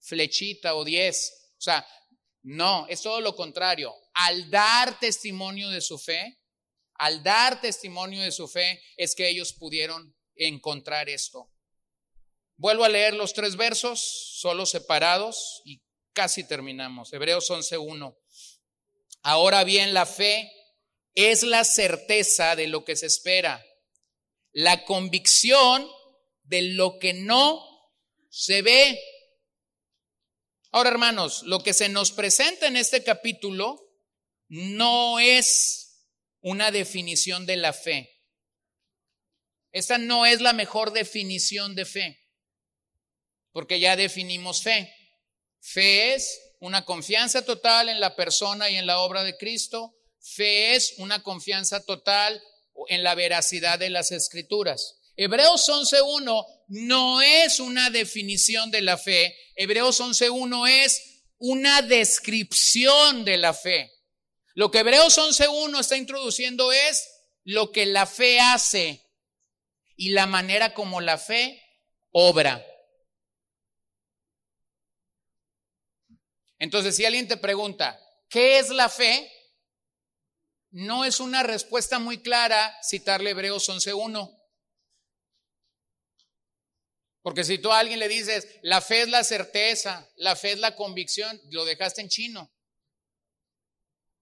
[0.00, 1.52] flechita o diez.
[1.58, 1.86] O sea,
[2.42, 3.94] no, es todo lo contrario.
[4.14, 6.38] Al dar testimonio de su fe,
[6.94, 11.50] al dar testimonio de su fe, es que ellos pudieron encontrar esto.
[12.58, 14.00] Vuelvo a leer los tres versos,
[14.40, 15.80] solo separados, y
[16.12, 17.12] casi terminamos.
[17.12, 18.18] Hebreos 11.1.
[19.22, 20.50] Ahora bien, la fe
[21.14, 23.64] es la certeza de lo que se espera,
[24.50, 25.88] la convicción
[26.42, 27.64] de lo que no
[28.28, 29.00] se ve.
[30.72, 33.78] Ahora, hermanos, lo que se nos presenta en este capítulo
[34.48, 36.08] no es
[36.40, 38.10] una definición de la fe.
[39.70, 42.27] Esta no es la mejor definición de fe
[43.58, 44.94] porque ya definimos fe.
[45.58, 49.96] Fe es una confianza total en la persona y en la obra de Cristo.
[50.20, 52.40] Fe es una confianza total
[52.86, 55.00] en la veracidad de las escrituras.
[55.16, 59.36] Hebreos 11.1 no es una definición de la fe.
[59.56, 63.90] Hebreos 11.1 es una descripción de la fe.
[64.54, 67.08] Lo que Hebreos 11.1 está introduciendo es
[67.42, 69.04] lo que la fe hace
[69.96, 71.60] y la manera como la fe
[72.12, 72.64] obra.
[76.58, 79.32] Entonces, si alguien te pregunta, ¿qué es la fe?
[80.70, 84.34] No es una respuesta muy clara citarle Hebreos 11.1.
[87.22, 90.58] Porque si tú a alguien le dices, la fe es la certeza, la fe es
[90.58, 92.42] la convicción, lo dejaste en chino.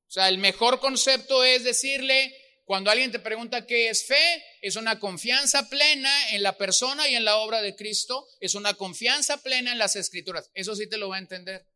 [0.08, 2.34] O sea, el mejor concepto es decirle,
[2.64, 7.14] cuando alguien te pregunta qué es fe, es una confianza plena en la persona y
[7.14, 10.50] en la obra de Cristo, es una confianza plena en las escrituras.
[10.54, 11.66] Eso sí te lo va a entender.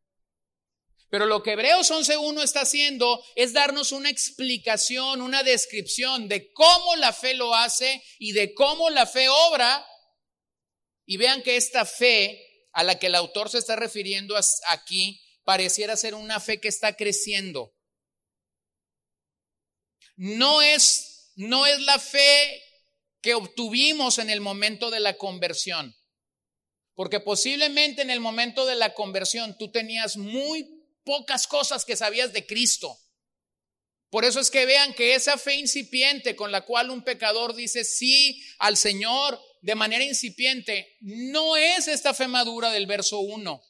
[1.11, 6.95] Pero lo que Hebreos 11.1 está haciendo es darnos una explicación, una descripción de cómo
[6.95, 9.85] la fe lo hace y de cómo la fe obra.
[11.05, 12.41] Y vean que esta fe
[12.71, 14.37] a la que el autor se está refiriendo
[14.69, 17.75] aquí pareciera ser una fe que está creciendo.
[20.15, 22.63] No es, no es la fe
[23.21, 25.93] que obtuvimos en el momento de la conversión.
[26.93, 30.70] Porque posiblemente en el momento de la conversión tú tenías muy
[31.03, 32.97] pocas cosas que sabías de Cristo.
[34.09, 37.85] Por eso es que vean que esa fe incipiente con la cual un pecador dice
[37.85, 43.61] sí al Señor de manera incipiente, no es esta fe madura del verso 1.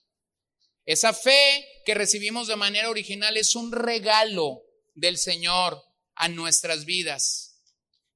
[0.86, 4.64] Esa fe que recibimos de manera original es un regalo
[4.96, 5.84] del Señor
[6.16, 7.62] a nuestras vidas.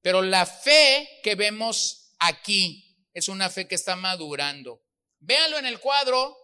[0.02, 4.82] Pero la fe que vemos aquí es una fe que está madurando.
[5.20, 6.36] Véanlo en el cuadro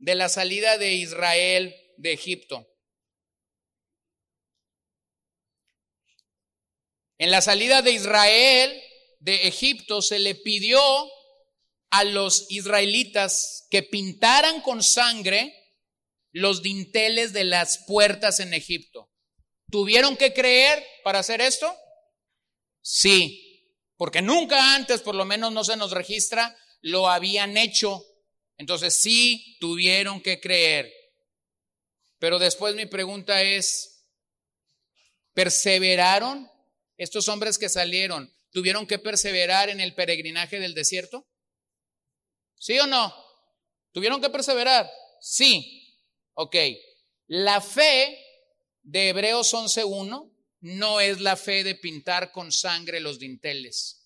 [0.00, 2.66] de la salida de Israel de Egipto.
[7.18, 8.82] En la salida de Israel
[9.18, 10.80] de Egipto se le pidió
[11.90, 15.54] a los israelitas que pintaran con sangre
[16.32, 19.10] los dinteles de las puertas en Egipto.
[19.70, 21.76] ¿Tuvieron que creer para hacer esto?
[22.80, 28.02] Sí, porque nunca antes, por lo menos no se nos registra, lo habían hecho.
[28.60, 30.92] Entonces sí tuvieron que creer.
[32.18, 34.04] Pero después mi pregunta es,
[35.32, 36.46] ¿perseveraron
[36.98, 38.30] estos hombres que salieron?
[38.50, 41.26] ¿Tuvieron que perseverar en el peregrinaje del desierto?
[42.58, 43.14] ¿Sí o no?
[43.92, 44.90] ¿Tuvieron que perseverar?
[45.22, 45.96] Sí.
[46.34, 46.56] Ok.
[47.28, 48.22] La fe
[48.82, 50.30] de Hebreos 11.1
[50.60, 53.99] no es la fe de pintar con sangre los dinteles.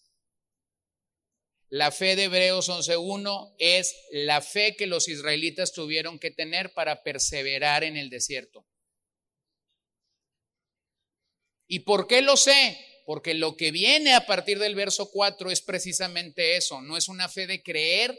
[1.74, 7.02] La fe de Hebreos 11.1 es la fe que los israelitas tuvieron que tener para
[7.02, 8.64] perseverar en el desierto.
[11.66, 12.78] ¿Y por qué lo sé?
[13.06, 16.80] Porque lo que viene a partir del verso 4 es precisamente eso.
[16.80, 18.16] No es una fe de creer,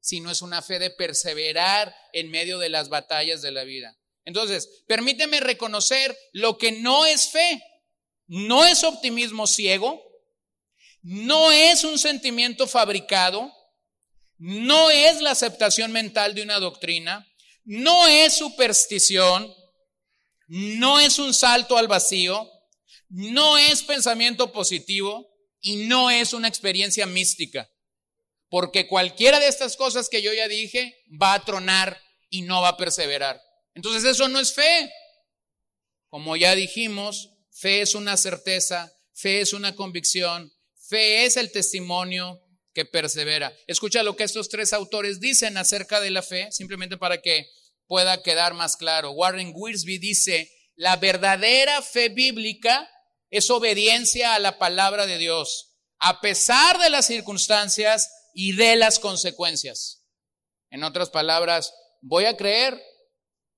[0.00, 3.96] sino es una fe de perseverar en medio de las batallas de la vida.
[4.26, 7.62] Entonces, permíteme reconocer lo que no es fe.
[8.26, 10.09] No es optimismo ciego,
[11.02, 13.52] no es un sentimiento fabricado,
[14.38, 17.26] no es la aceptación mental de una doctrina,
[17.64, 19.52] no es superstición,
[20.48, 22.50] no es un salto al vacío,
[23.08, 25.28] no es pensamiento positivo
[25.60, 27.70] y no es una experiencia mística.
[28.48, 32.68] Porque cualquiera de estas cosas que yo ya dije va a tronar y no va
[32.68, 33.40] a perseverar.
[33.74, 34.92] Entonces eso no es fe.
[36.08, 40.52] Como ya dijimos, fe es una certeza, fe es una convicción,
[40.90, 42.42] fe es el testimonio
[42.74, 43.56] que persevera.
[43.66, 47.46] Escucha lo que estos tres autores dicen acerca de la fe, simplemente para que
[47.86, 49.12] pueda quedar más claro.
[49.12, 52.88] Warren Wiersbe dice, la verdadera fe bíblica
[53.30, 58.98] es obediencia a la palabra de Dios, a pesar de las circunstancias y de las
[58.98, 60.04] consecuencias.
[60.70, 62.80] En otras palabras, voy a creer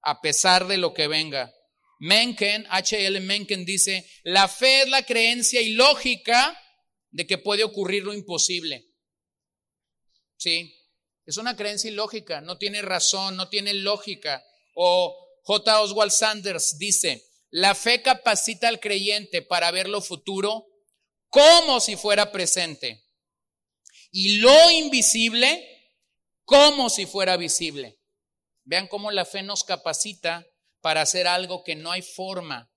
[0.02, 1.52] a pesar de lo que venga.
[1.98, 3.20] Mencken, H.L.
[3.20, 6.58] Mencken dice, la fe es la creencia ilógica
[7.12, 8.88] de que puede ocurrir lo imposible.
[10.36, 10.74] Sí,
[11.24, 14.44] es una creencia ilógica, no tiene razón, no tiene lógica.
[14.74, 15.80] O J.
[15.80, 20.66] Oswald Sanders dice, la fe capacita al creyente para ver lo futuro
[21.28, 23.04] como si fuera presente
[24.10, 25.68] y lo invisible
[26.44, 28.00] como si fuera visible.
[28.64, 30.46] Vean cómo la fe nos capacita
[30.80, 32.72] para hacer algo que no hay forma,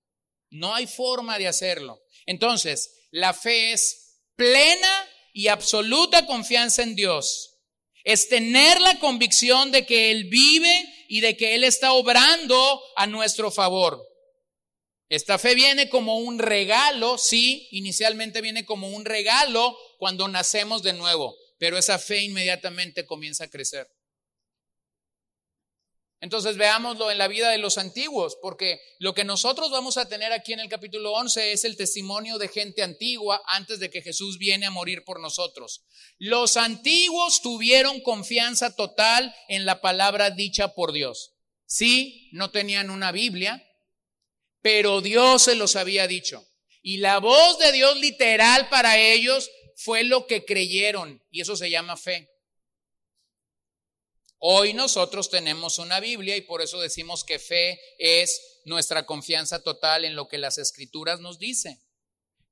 [0.50, 2.02] no hay forma de hacerlo.
[2.26, 4.05] Entonces, la fe es
[4.36, 7.58] plena y absoluta confianza en Dios.
[8.04, 13.06] Es tener la convicción de que Él vive y de que Él está obrando a
[13.06, 14.00] nuestro favor.
[15.08, 20.92] Esta fe viene como un regalo, sí, inicialmente viene como un regalo cuando nacemos de
[20.92, 23.88] nuevo, pero esa fe inmediatamente comienza a crecer.
[26.26, 30.32] Entonces veámoslo en la vida de los antiguos, porque lo que nosotros vamos a tener
[30.32, 34.36] aquí en el capítulo 11 es el testimonio de gente antigua antes de que Jesús
[34.36, 35.84] viene a morir por nosotros.
[36.18, 41.36] Los antiguos tuvieron confianza total en la palabra dicha por Dios.
[41.64, 43.64] Sí, no tenían una Biblia,
[44.60, 46.44] pero Dios se los había dicho.
[46.82, 51.70] Y la voz de Dios literal para ellos fue lo que creyeron, y eso se
[51.70, 52.28] llama fe.
[54.38, 60.04] Hoy nosotros tenemos una Biblia y por eso decimos que fe es nuestra confianza total
[60.04, 61.80] en lo que las escrituras nos dicen.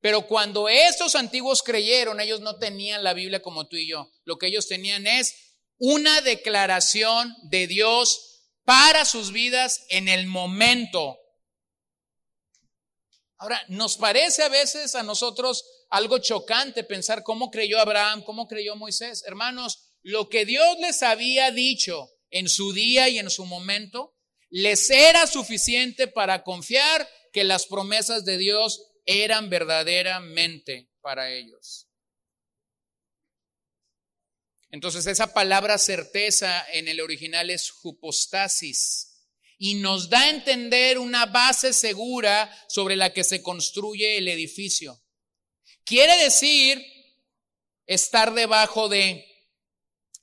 [0.00, 4.10] Pero cuando estos antiguos creyeron, ellos no tenían la Biblia como tú y yo.
[4.24, 5.34] Lo que ellos tenían es
[5.78, 11.18] una declaración de Dios para sus vidas en el momento
[13.44, 18.74] Ahora, nos parece a veces a nosotros algo chocante pensar cómo creyó Abraham, cómo creyó
[18.74, 19.22] Moisés.
[19.26, 24.14] Hermanos, lo que Dios les había dicho en su día y en su momento,
[24.50, 31.88] les era suficiente para confiar que las promesas de Dios eran verdaderamente para ellos.
[34.70, 41.26] Entonces esa palabra certeza en el original es hupostasis y nos da a entender una
[41.26, 45.02] base segura sobre la que se construye el edificio.
[45.84, 46.84] Quiere decir
[47.86, 49.33] estar debajo de,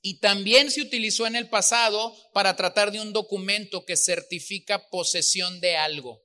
[0.02, 5.60] y también se utilizó en el pasado para tratar de un documento que certifica posesión
[5.60, 6.20] de algo.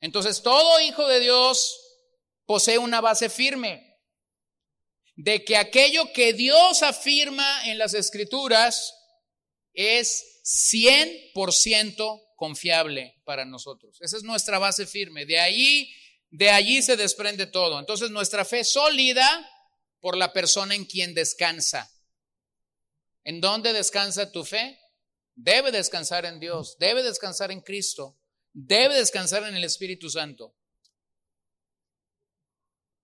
[0.00, 1.76] Entonces, todo hijo de Dios
[2.46, 3.88] posee una base firme
[5.16, 8.94] de que aquello que Dios afirma en las escrituras
[9.72, 10.24] es
[10.72, 13.98] 100% confiable para nosotros.
[14.00, 15.26] Esa es nuestra base firme.
[15.26, 15.92] De ahí,
[16.30, 17.80] de allí se desprende todo.
[17.80, 19.50] Entonces nuestra fe sólida
[19.98, 21.92] por la persona en quien descansa.
[23.28, 24.80] ¿En dónde descansa tu fe?
[25.34, 28.18] Debe descansar en Dios, debe descansar en Cristo,
[28.54, 30.56] debe descansar en el Espíritu Santo.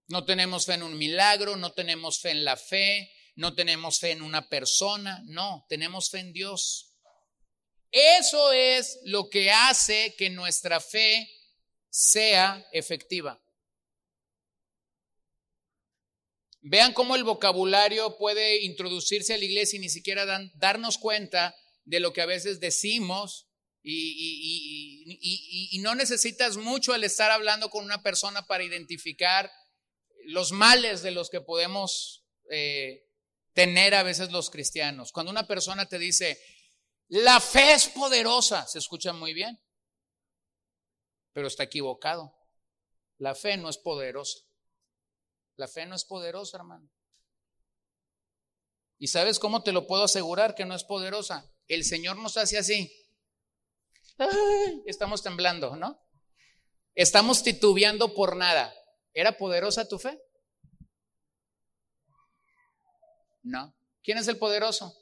[0.08, 4.12] No tenemos fe en un milagro, no tenemos fe en la fe, no tenemos fe
[4.12, 6.96] en una persona, no, tenemos fe en Dios.
[7.90, 11.28] Eso es lo que hace que nuestra fe
[11.90, 13.43] sea efectiva.
[16.66, 21.54] Vean cómo el vocabulario puede introducirse a la iglesia y ni siquiera darnos cuenta
[21.84, 23.50] de lo que a veces decimos
[23.82, 29.52] y, no necesitas mucho el estar hablando con una persona para identificar
[30.24, 33.10] los males de los que podemos eh,
[33.52, 35.12] tener a veces los cristianos.
[35.12, 36.40] Cuando una persona te dice,
[37.08, 39.60] la fe es poderosa, se escucha muy bien,
[41.34, 42.34] pero está equivocado.
[43.18, 44.38] La fe no es poderosa.
[45.56, 46.90] La fe no es poderosa, hermano.
[48.98, 51.50] ¿Y sabes cómo te lo puedo asegurar que no es poderosa?
[51.68, 52.92] El Señor nos hace así.
[54.86, 56.00] estamos temblando, ¿no?
[56.94, 58.72] Estamos titubeando por nada.
[59.12, 60.20] ¿Era poderosa tu fe?
[63.42, 63.74] No.
[64.02, 64.96] ¿Quién es el poderoso?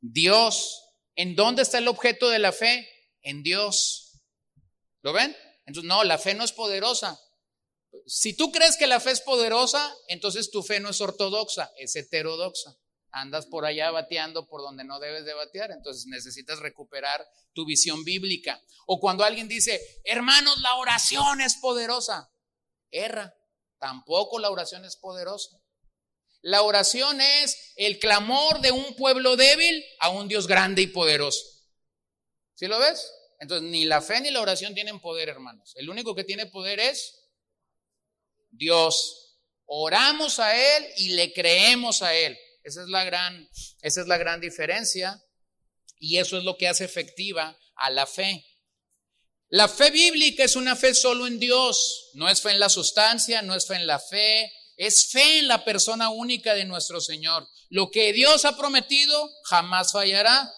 [0.00, 0.80] Dios.
[1.16, 2.88] ¿En dónde está el objeto de la fe?
[3.22, 4.20] En Dios.
[5.02, 5.36] ¿Lo ven?
[5.66, 7.20] Entonces, no, la fe no es poderosa.
[8.06, 11.96] Si tú crees que la fe es poderosa, entonces tu fe no es ortodoxa, es
[11.96, 12.76] heterodoxa
[13.14, 18.04] andas por allá bateando por donde no debes de batear, entonces necesitas recuperar tu visión
[18.04, 18.60] bíblica.
[18.86, 22.30] O cuando alguien dice, hermanos, la oración es poderosa,
[22.90, 23.34] erra,
[23.78, 25.60] tampoco la oración es poderosa.
[26.42, 31.40] La oración es el clamor de un pueblo débil a un Dios grande y poderoso.
[32.54, 33.10] ¿Sí lo ves?
[33.40, 35.72] Entonces, ni la fe ni la oración tienen poder, hermanos.
[35.76, 37.23] El único que tiene poder es
[38.56, 39.36] Dios.
[39.66, 42.38] Oramos a Él y le creemos a Él.
[42.62, 43.48] Esa es la gran,
[43.82, 45.22] esa es la gran diferencia
[45.98, 48.44] y eso es lo que hace efectiva a la fe.
[49.48, 53.42] La fe bíblica es una fe solo en Dios, no es fe en la sustancia,
[53.42, 57.46] no es fe en la fe, es fe en la persona única de nuestro Señor.
[57.68, 60.52] Lo que Dios ha prometido jamás fallará.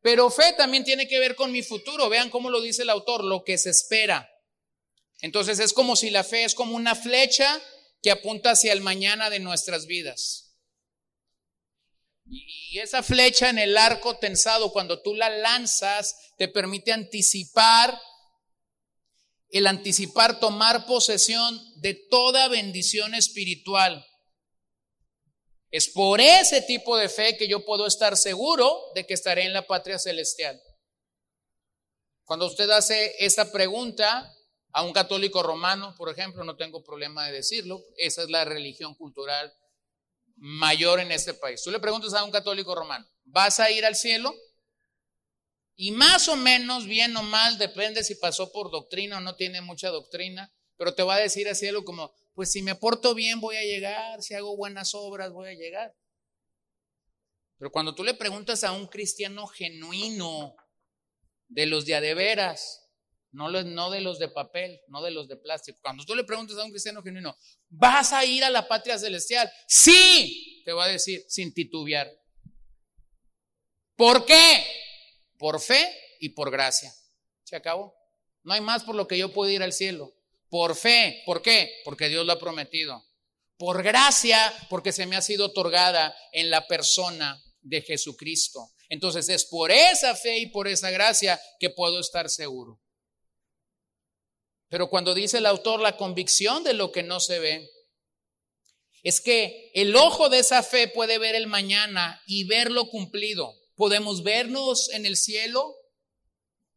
[0.00, 2.08] Pero fe también tiene que ver con mi futuro.
[2.08, 4.28] Vean cómo lo dice el autor, lo que se espera.
[5.22, 7.62] Entonces es como si la fe es como una flecha
[8.02, 10.58] que apunta hacia el mañana de nuestras vidas.
[12.24, 17.98] Y esa flecha en el arco tensado, cuando tú la lanzas, te permite anticipar,
[19.50, 24.04] el anticipar tomar posesión de toda bendición espiritual.
[25.70, 29.52] Es por ese tipo de fe que yo puedo estar seguro de que estaré en
[29.52, 30.60] la patria celestial.
[32.24, 34.34] Cuando usted hace esta pregunta
[34.72, 38.94] a un católico romano, por ejemplo, no tengo problema de decirlo, esa es la religión
[38.94, 39.52] cultural
[40.36, 41.62] mayor en este país.
[41.62, 44.34] Tú le preguntas a un católico romano, ¿vas a ir al cielo?
[45.74, 49.60] Y más o menos, bien o mal, depende si pasó por doctrina o no tiene
[49.60, 53.40] mucha doctrina, pero te va a decir al cielo como, pues si me porto bien
[53.40, 55.94] voy a llegar, si hago buenas obras voy a llegar.
[57.58, 60.56] Pero cuando tú le preguntas a un cristiano genuino,
[61.52, 62.81] de los de veras,
[63.32, 65.78] no, de los de papel, no de los de plástico.
[65.82, 67.36] Cuando tú le preguntas a un cristiano genuino,
[67.70, 69.50] ¿vas a ir a la patria celestial?
[69.66, 72.10] Sí, te va a decir sin titubear.
[73.96, 74.66] ¿Por qué?
[75.38, 76.92] Por fe y por gracia.
[77.44, 77.94] Se acabó.
[78.42, 80.12] No hay más por lo que yo puedo ir al cielo.
[80.50, 81.80] Por fe, ¿por qué?
[81.84, 83.02] Porque Dios lo ha prometido.
[83.56, 88.72] Por gracia, porque se me ha sido otorgada en la persona de Jesucristo.
[88.90, 92.81] Entonces es por esa fe y por esa gracia que puedo estar seguro.
[94.72, 97.70] Pero cuando dice el autor la convicción de lo que no se ve,
[99.02, 103.54] es que el ojo de esa fe puede ver el mañana y verlo cumplido.
[103.74, 105.76] Podemos vernos en el cielo,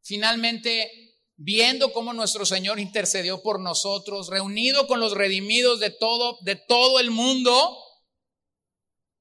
[0.02, 0.92] finalmente
[1.38, 7.00] viendo cómo nuestro Señor intercedió por nosotros, reunido con los redimidos de todo, de todo
[7.00, 7.78] el mundo.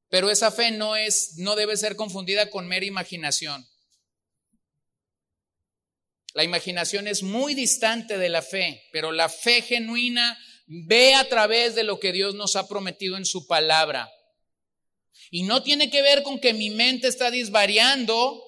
[0.08, 3.64] Pero esa fe no es, no debe ser confundida con mera imaginación.
[6.34, 10.36] La imaginación es muy distante de la fe, pero la fe genuina
[10.66, 14.10] ve a través de lo que Dios nos ha prometido en su palabra.
[15.30, 18.42] Y no tiene que ver con que mi mente está disvariando.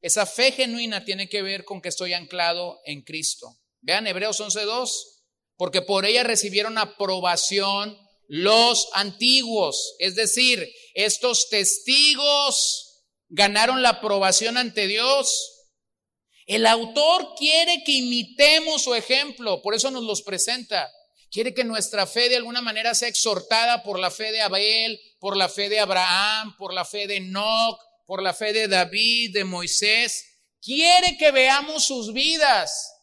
[0.00, 3.56] Esa fe genuina tiene que ver con que estoy anclado en Cristo.
[3.80, 4.90] Vean Hebreos 11.2,
[5.56, 7.96] porque por ella recibieron aprobación
[8.26, 15.57] los antiguos, es decir, estos testigos ganaron la aprobación ante Dios
[16.48, 20.90] el autor quiere que imitemos su ejemplo, por eso nos los presenta.
[21.30, 25.36] Quiere que nuestra fe de alguna manera sea exhortada por la fe de Abel, por
[25.36, 29.44] la fe de Abraham, por la fe de Enoch, por la fe de David, de
[29.44, 30.24] Moisés.
[30.62, 32.94] Quiere que veamos sus vidas.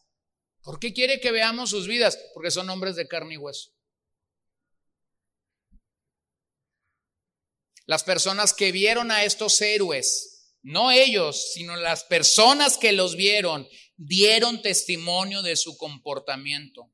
[0.64, 2.18] ¿Por qué quiere que veamos sus vidas?
[2.34, 3.70] Porque son hombres de carne y hueso.
[7.84, 10.35] Las personas que vieron a estos héroes
[10.66, 16.90] no ellos, sino las personas que los vieron, dieron testimonio de su comportamiento.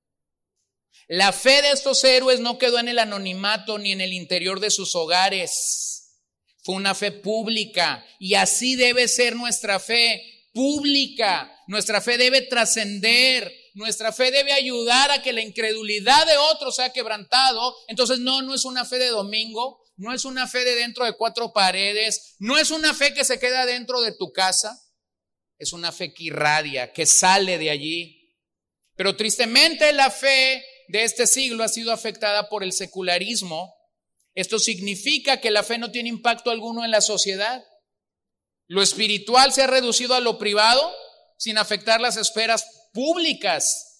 [1.08, 4.70] La fe de estos héroes no quedó en el anonimato ni en el interior de
[4.70, 6.20] sus hogares.
[6.62, 10.22] Fue una fe pública y así debe ser nuestra fe
[10.52, 11.50] pública.
[11.66, 13.50] Nuestra fe debe trascender.
[13.72, 17.74] Nuestra fe debe ayudar a que la incredulidad de otros sea quebrantado.
[17.88, 21.12] Entonces no, no es una fe de domingo, no es una fe de dentro de
[21.12, 24.82] cuatro paredes, no es una fe que se queda dentro de tu casa,
[25.58, 28.36] es una fe que irradia, que sale de allí.
[28.96, 33.72] Pero tristemente la fe de este siglo ha sido afectada por el secularismo.
[34.34, 37.64] Esto significa que la fe no tiene impacto alguno en la sociedad.
[38.66, 40.92] Lo espiritual se ha reducido a lo privado
[41.38, 43.91] sin afectar las esferas públicas.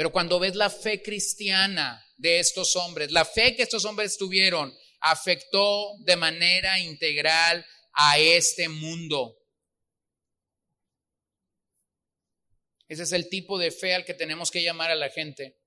[0.00, 4.74] Pero cuando ves la fe cristiana de estos hombres, la fe que estos hombres tuvieron,
[4.98, 9.36] afectó de manera integral a este mundo.
[12.88, 15.58] Ese es el tipo de fe al que tenemos que llamar a la gente.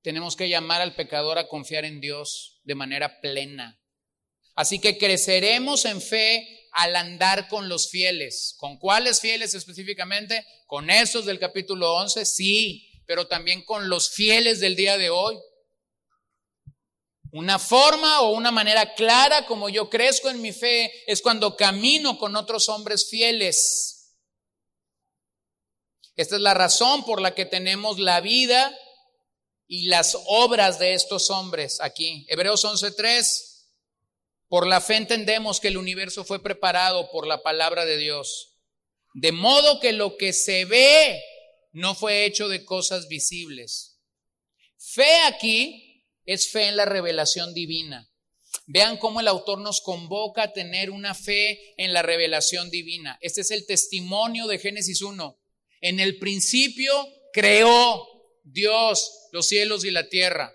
[0.00, 3.78] Tenemos que llamar al pecador a confiar en Dios de manera plena.
[4.54, 8.54] Así que creceremos en fe al andar con los fieles.
[8.56, 10.46] ¿Con cuáles fieles específicamente?
[10.66, 15.38] Con esos del capítulo 11, sí, pero también con los fieles del día de hoy.
[17.32, 22.18] Una forma o una manera clara como yo crezco en mi fe es cuando camino
[22.18, 24.14] con otros hombres fieles.
[26.16, 28.76] Esta es la razón por la que tenemos la vida
[29.68, 32.24] y las obras de estos hombres aquí.
[32.28, 33.52] Hebreos 11:3.
[34.48, 38.54] Por la fe entendemos que el universo fue preparado por la palabra de Dios,
[39.12, 41.20] de modo que lo que se ve
[41.76, 43.98] no fue hecho de cosas visibles.
[44.78, 48.10] Fe aquí es fe en la revelación divina.
[48.64, 53.18] Vean cómo el autor nos convoca a tener una fe en la revelación divina.
[53.20, 55.38] Este es el testimonio de Génesis 1.
[55.82, 56.94] En el principio
[57.34, 58.08] creó
[58.42, 60.54] Dios los cielos y la tierra.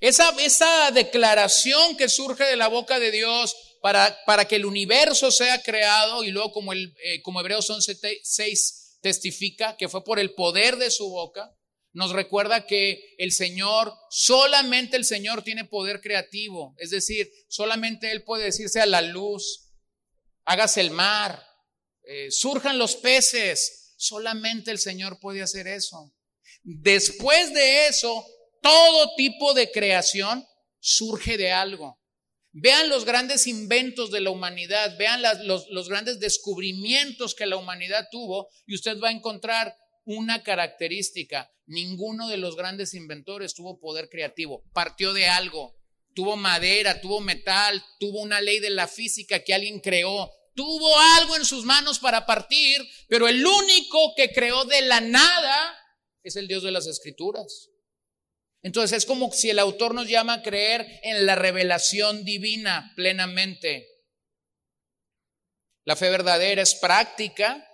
[0.00, 5.30] Esa, esa declaración que surge de la boca de Dios para, para que el universo
[5.30, 10.34] sea creado y luego como, el, eh, como Hebreos 11.6 testifica que fue por el
[10.34, 11.52] poder de su boca,
[11.92, 18.22] nos recuerda que el Señor, solamente el Señor tiene poder creativo, es decir, solamente Él
[18.22, 19.72] puede decirse a la luz,
[20.44, 21.42] hágase el mar,
[22.02, 26.14] eh, surjan los peces, Solamente el Señor puede hacer eso.
[26.62, 28.26] Después de eso,
[28.62, 30.46] todo tipo de creación
[30.78, 31.98] surge de algo.
[32.58, 38.48] Vean los grandes inventos de la humanidad, vean los, grandes descubrimientos que la humanidad tuvo
[38.66, 39.76] y usted va a encontrar
[40.06, 41.52] una característica.
[41.66, 45.76] Ninguno de los grandes inventores tuvo poder creativo, partió de algo,
[46.14, 51.36] tuvo madera, tuvo metal, tuvo una ley de la física que alguien creó, tuvo algo
[51.36, 55.76] en sus manos para partir, pero el único que creó de la nada
[56.22, 57.68] es el Dios de las Escrituras.
[58.66, 63.86] Entonces es como si el autor nos llama a creer en la revelación divina plenamente.
[65.84, 67.64] La fe verdadera es práctica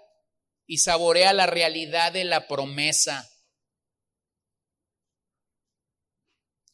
[0.67, 3.27] y saborea la realidad de la promesa.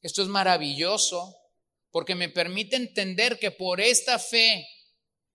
[0.02, 1.36] Esto es maravilloso
[1.92, 4.66] porque me permite entender que por esta fe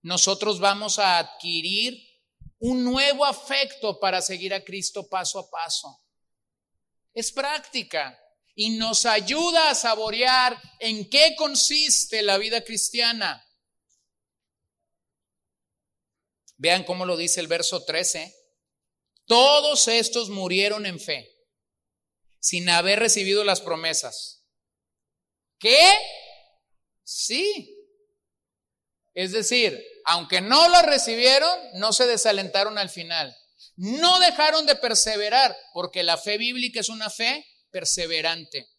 [0.02, 1.98] nosotros vamos a adquirir
[2.60, 6.02] un nuevo afecto para seguir a Cristo paso a paso.
[7.14, 8.20] Es práctica
[8.56, 13.44] y nos ayuda a saborear en qué consiste la vida cristiana.
[16.58, 18.34] Vean cómo lo dice el verso 13.
[19.26, 21.30] Todos estos murieron en fe,
[22.40, 24.44] sin haber recibido las promesas.
[25.58, 25.80] ¿Qué?
[27.04, 27.76] Sí.
[29.14, 33.36] Es decir, aunque no lo recibieron, no se desalentaron al final.
[33.76, 38.70] No dejaron de perseverar, porque la fe bíblica es una fe perseverante.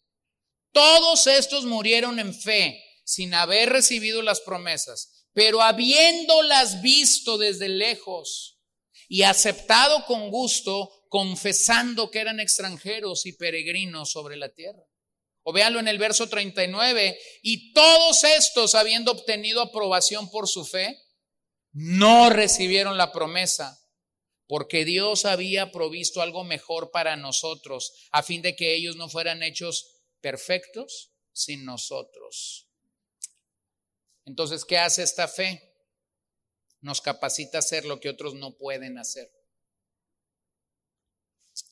[0.72, 8.60] Todos estos murieron en fe, sin haber recibido las promesas, pero habiéndolas visto desde lejos
[9.08, 14.82] y aceptado con gusto, confesando que eran extranjeros y peregrinos sobre la tierra.
[15.42, 20.98] O véanlo en el verso 39, y todos estos, habiendo obtenido aprobación por su fe,
[21.72, 23.78] no recibieron la promesa,
[24.54, 29.42] porque Dios había provisto algo mejor para nosotros, a fin de que ellos no fueran
[29.42, 32.68] hechos perfectos sin nosotros.
[34.24, 35.74] Entonces, ¿qué hace esta fe?
[36.82, 39.28] Nos capacita a hacer lo que otros no pueden hacer.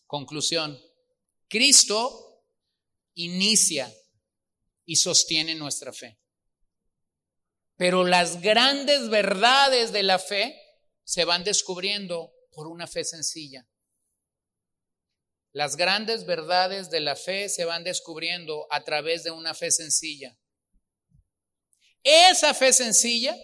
[0.09, 0.77] Conclusión.
[1.47, 2.43] Cristo
[3.15, 3.95] inicia
[4.87, 6.19] y sostiene nuestra fe.
[7.77, 10.61] Pero las grandes verdades de la fe
[11.05, 13.67] se van descubriendo por una fe sencilla.
[15.53, 20.39] Las grandes verdades de la fe se van descubriendo a través de una fe sencilla.
[22.03, 23.37] Esa fe sencilla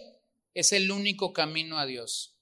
[0.53, 2.35] es el único camino a Dios.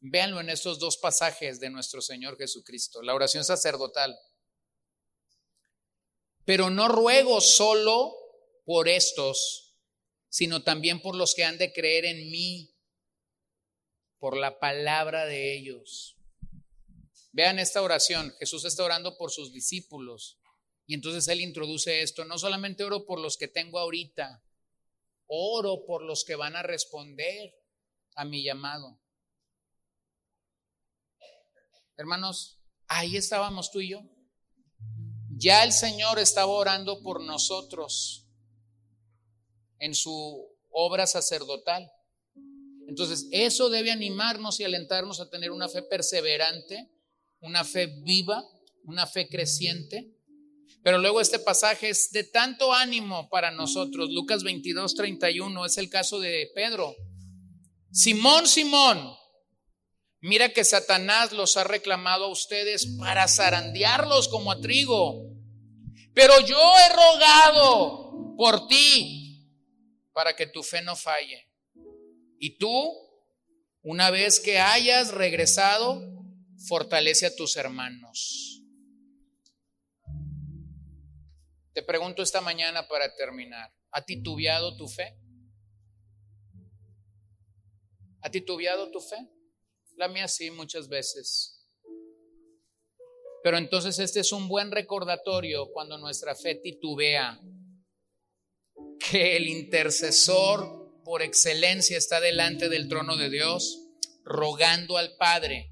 [0.00, 4.16] Véanlo en estos dos pasajes de nuestro Señor Jesucristo, la oración sacerdotal.
[6.44, 8.14] Pero no ruego solo
[8.64, 9.74] por estos,
[10.28, 12.75] sino también por los que han de creer en mí,
[14.18, 16.16] por la palabra de ellos.
[17.32, 20.38] Vean esta oración, Jesús está orando por sus discípulos
[20.86, 24.42] y entonces Él introduce esto, no solamente oro por los que tengo ahorita,
[25.26, 27.54] oro por los que van a responder
[28.14, 28.98] a mi llamado.
[31.96, 34.02] Hermanos, ahí estábamos tú y yo.
[35.38, 38.26] Ya el Señor estaba orando por nosotros
[39.78, 41.90] en su obra sacerdotal.
[42.88, 46.88] Entonces, eso debe animarnos y alentarnos a tener una fe perseverante,
[47.40, 48.44] una fe viva,
[48.84, 50.12] una fe creciente.
[50.82, 54.10] Pero luego este pasaje es de tanto ánimo para nosotros.
[54.10, 56.94] Lucas 22, 31 es el caso de Pedro.
[57.90, 59.16] Simón, Simón,
[60.26, 65.22] Mira que Satanás los ha reclamado a ustedes para zarandearlos como a trigo.
[66.14, 69.48] Pero yo he rogado por ti
[70.12, 71.45] para que tu fe no falle.
[72.38, 72.92] Y tú,
[73.82, 76.02] una vez que hayas regresado,
[76.68, 78.62] fortalece a tus hermanos.
[81.72, 85.18] Te pregunto esta mañana para terminar, ¿ha titubeado tu fe?
[88.22, 89.16] ¿Ha titubeado tu fe?
[89.96, 91.56] La mía sí, muchas veces.
[93.42, 97.40] Pero entonces este es un buen recordatorio cuando nuestra fe titubea,
[98.98, 103.80] que el intercesor por excelencia está delante del trono de Dios,
[104.24, 105.70] rogando al Padre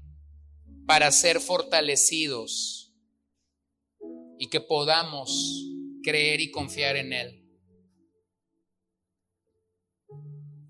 [0.87, 2.93] para ser fortalecidos
[4.39, 5.29] y que podamos
[6.03, 7.45] creer y confiar en Él.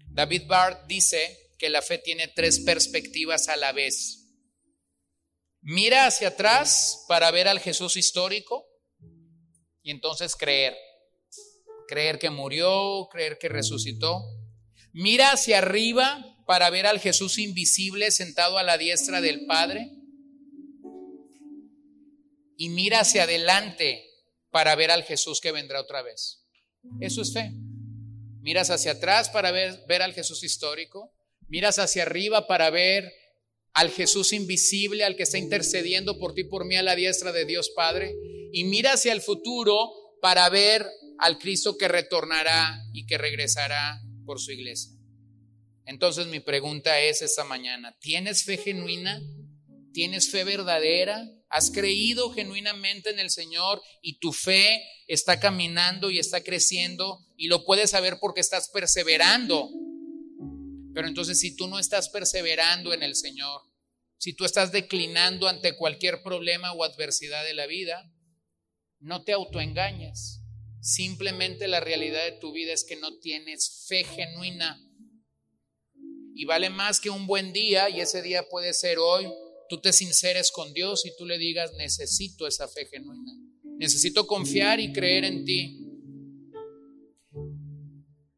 [0.09, 4.31] David Barth dice que la fe tiene tres perspectivas a la vez.
[5.61, 8.65] Mira hacia atrás para ver al Jesús histórico
[9.83, 10.75] y entonces creer.
[11.87, 14.23] Creer que murió, creer que resucitó.
[14.97, 19.91] Mira hacia arriba para ver al Jesús invisible sentado a la diestra del Padre.
[22.55, 24.05] Y mira hacia adelante
[24.51, 26.45] para ver al Jesús que vendrá otra vez.
[27.01, 27.51] Eso es fe.
[28.39, 31.11] Miras hacia atrás para ver, al Jesús histórico.
[31.49, 33.11] Miras hacia arriba para ver
[33.73, 37.43] al Jesús invisible, al que está intercediendo por ti, por mí, a la diestra de
[37.43, 38.15] Dios Padre.
[38.53, 39.91] Y mira hacia el futuro
[40.21, 40.87] para ver
[41.19, 44.91] al Cristo que retornará y que regresará por su iglesia.
[45.85, 49.21] Entonces mi pregunta es esta mañana, ¿tienes fe genuina?
[49.93, 51.25] ¿Tienes fe verdadera?
[51.47, 57.47] ¿Has creído genuinamente en el Señor y tu fe está caminando y está creciendo y
[57.47, 59.69] lo puedes saber porque estás perseverando
[60.95, 63.61] pero entonces si tú no estás perseverando en el Señor,
[64.17, 68.09] si tú estás declinando ante cualquier problema o adversidad de la vida,
[68.99, 70.41] no te autoengañes.
[70.85, 74.79] Simplemente la realidad de tu vida es que no tienes fe genuina.
[76.35, 79.25] Y vale más que un buen día, y ese día puede ser hoy,
[79.67, 83.31] tú te sinceres con Dios y tú le digas, necesito esa fe genuina.
[83.79, 85.75] Necesito confiar y creer en ti.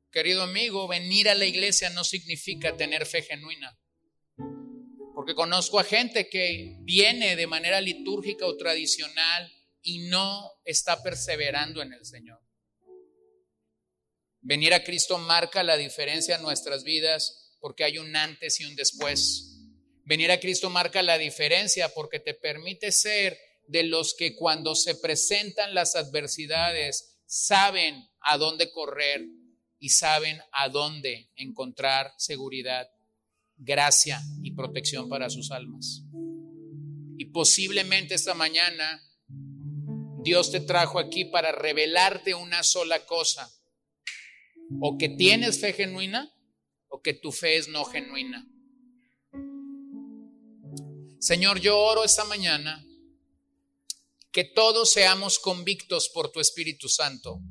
[0.10, 3.78] Querido amigo, venir a la iglesia no significa tener fe genuina.
[5.14, 9.52] Porque conozco a gente que viene de manera litúrgica o tradicional
[9.88, 12.42] y no está perseverando en el Señor.
[14.42, 18.76] Venir a Cristo marca la diferencia en nuestras vidas porque hay un antes y un
[18.76, 19.62] después.
[20.04, 24.96] Venir a Cristo marca la diferencia porque te permite ser de los que cuando se
[24.96, 29.26] presentan las adversidades saben a dónde correr
[29.80, 32.90] y saben a dónde encontrar seguridad,
[33.56, 36.04] gracia y protección para sus almas.
[37.18, 39.02] Y posiblemente esta mañana
[40.24, 43.52] Dios te trajo aquí para revelarte una sola cosa.
[44.82, 46.34] O que tienes fe genuina
[46.90, 48.46] o que tu fe es no genuina.
[51.20, 52.86] Señor, yo oro esta mañana
[54.32, 57.42] que todos seamos convictos por tu Espíritu Santo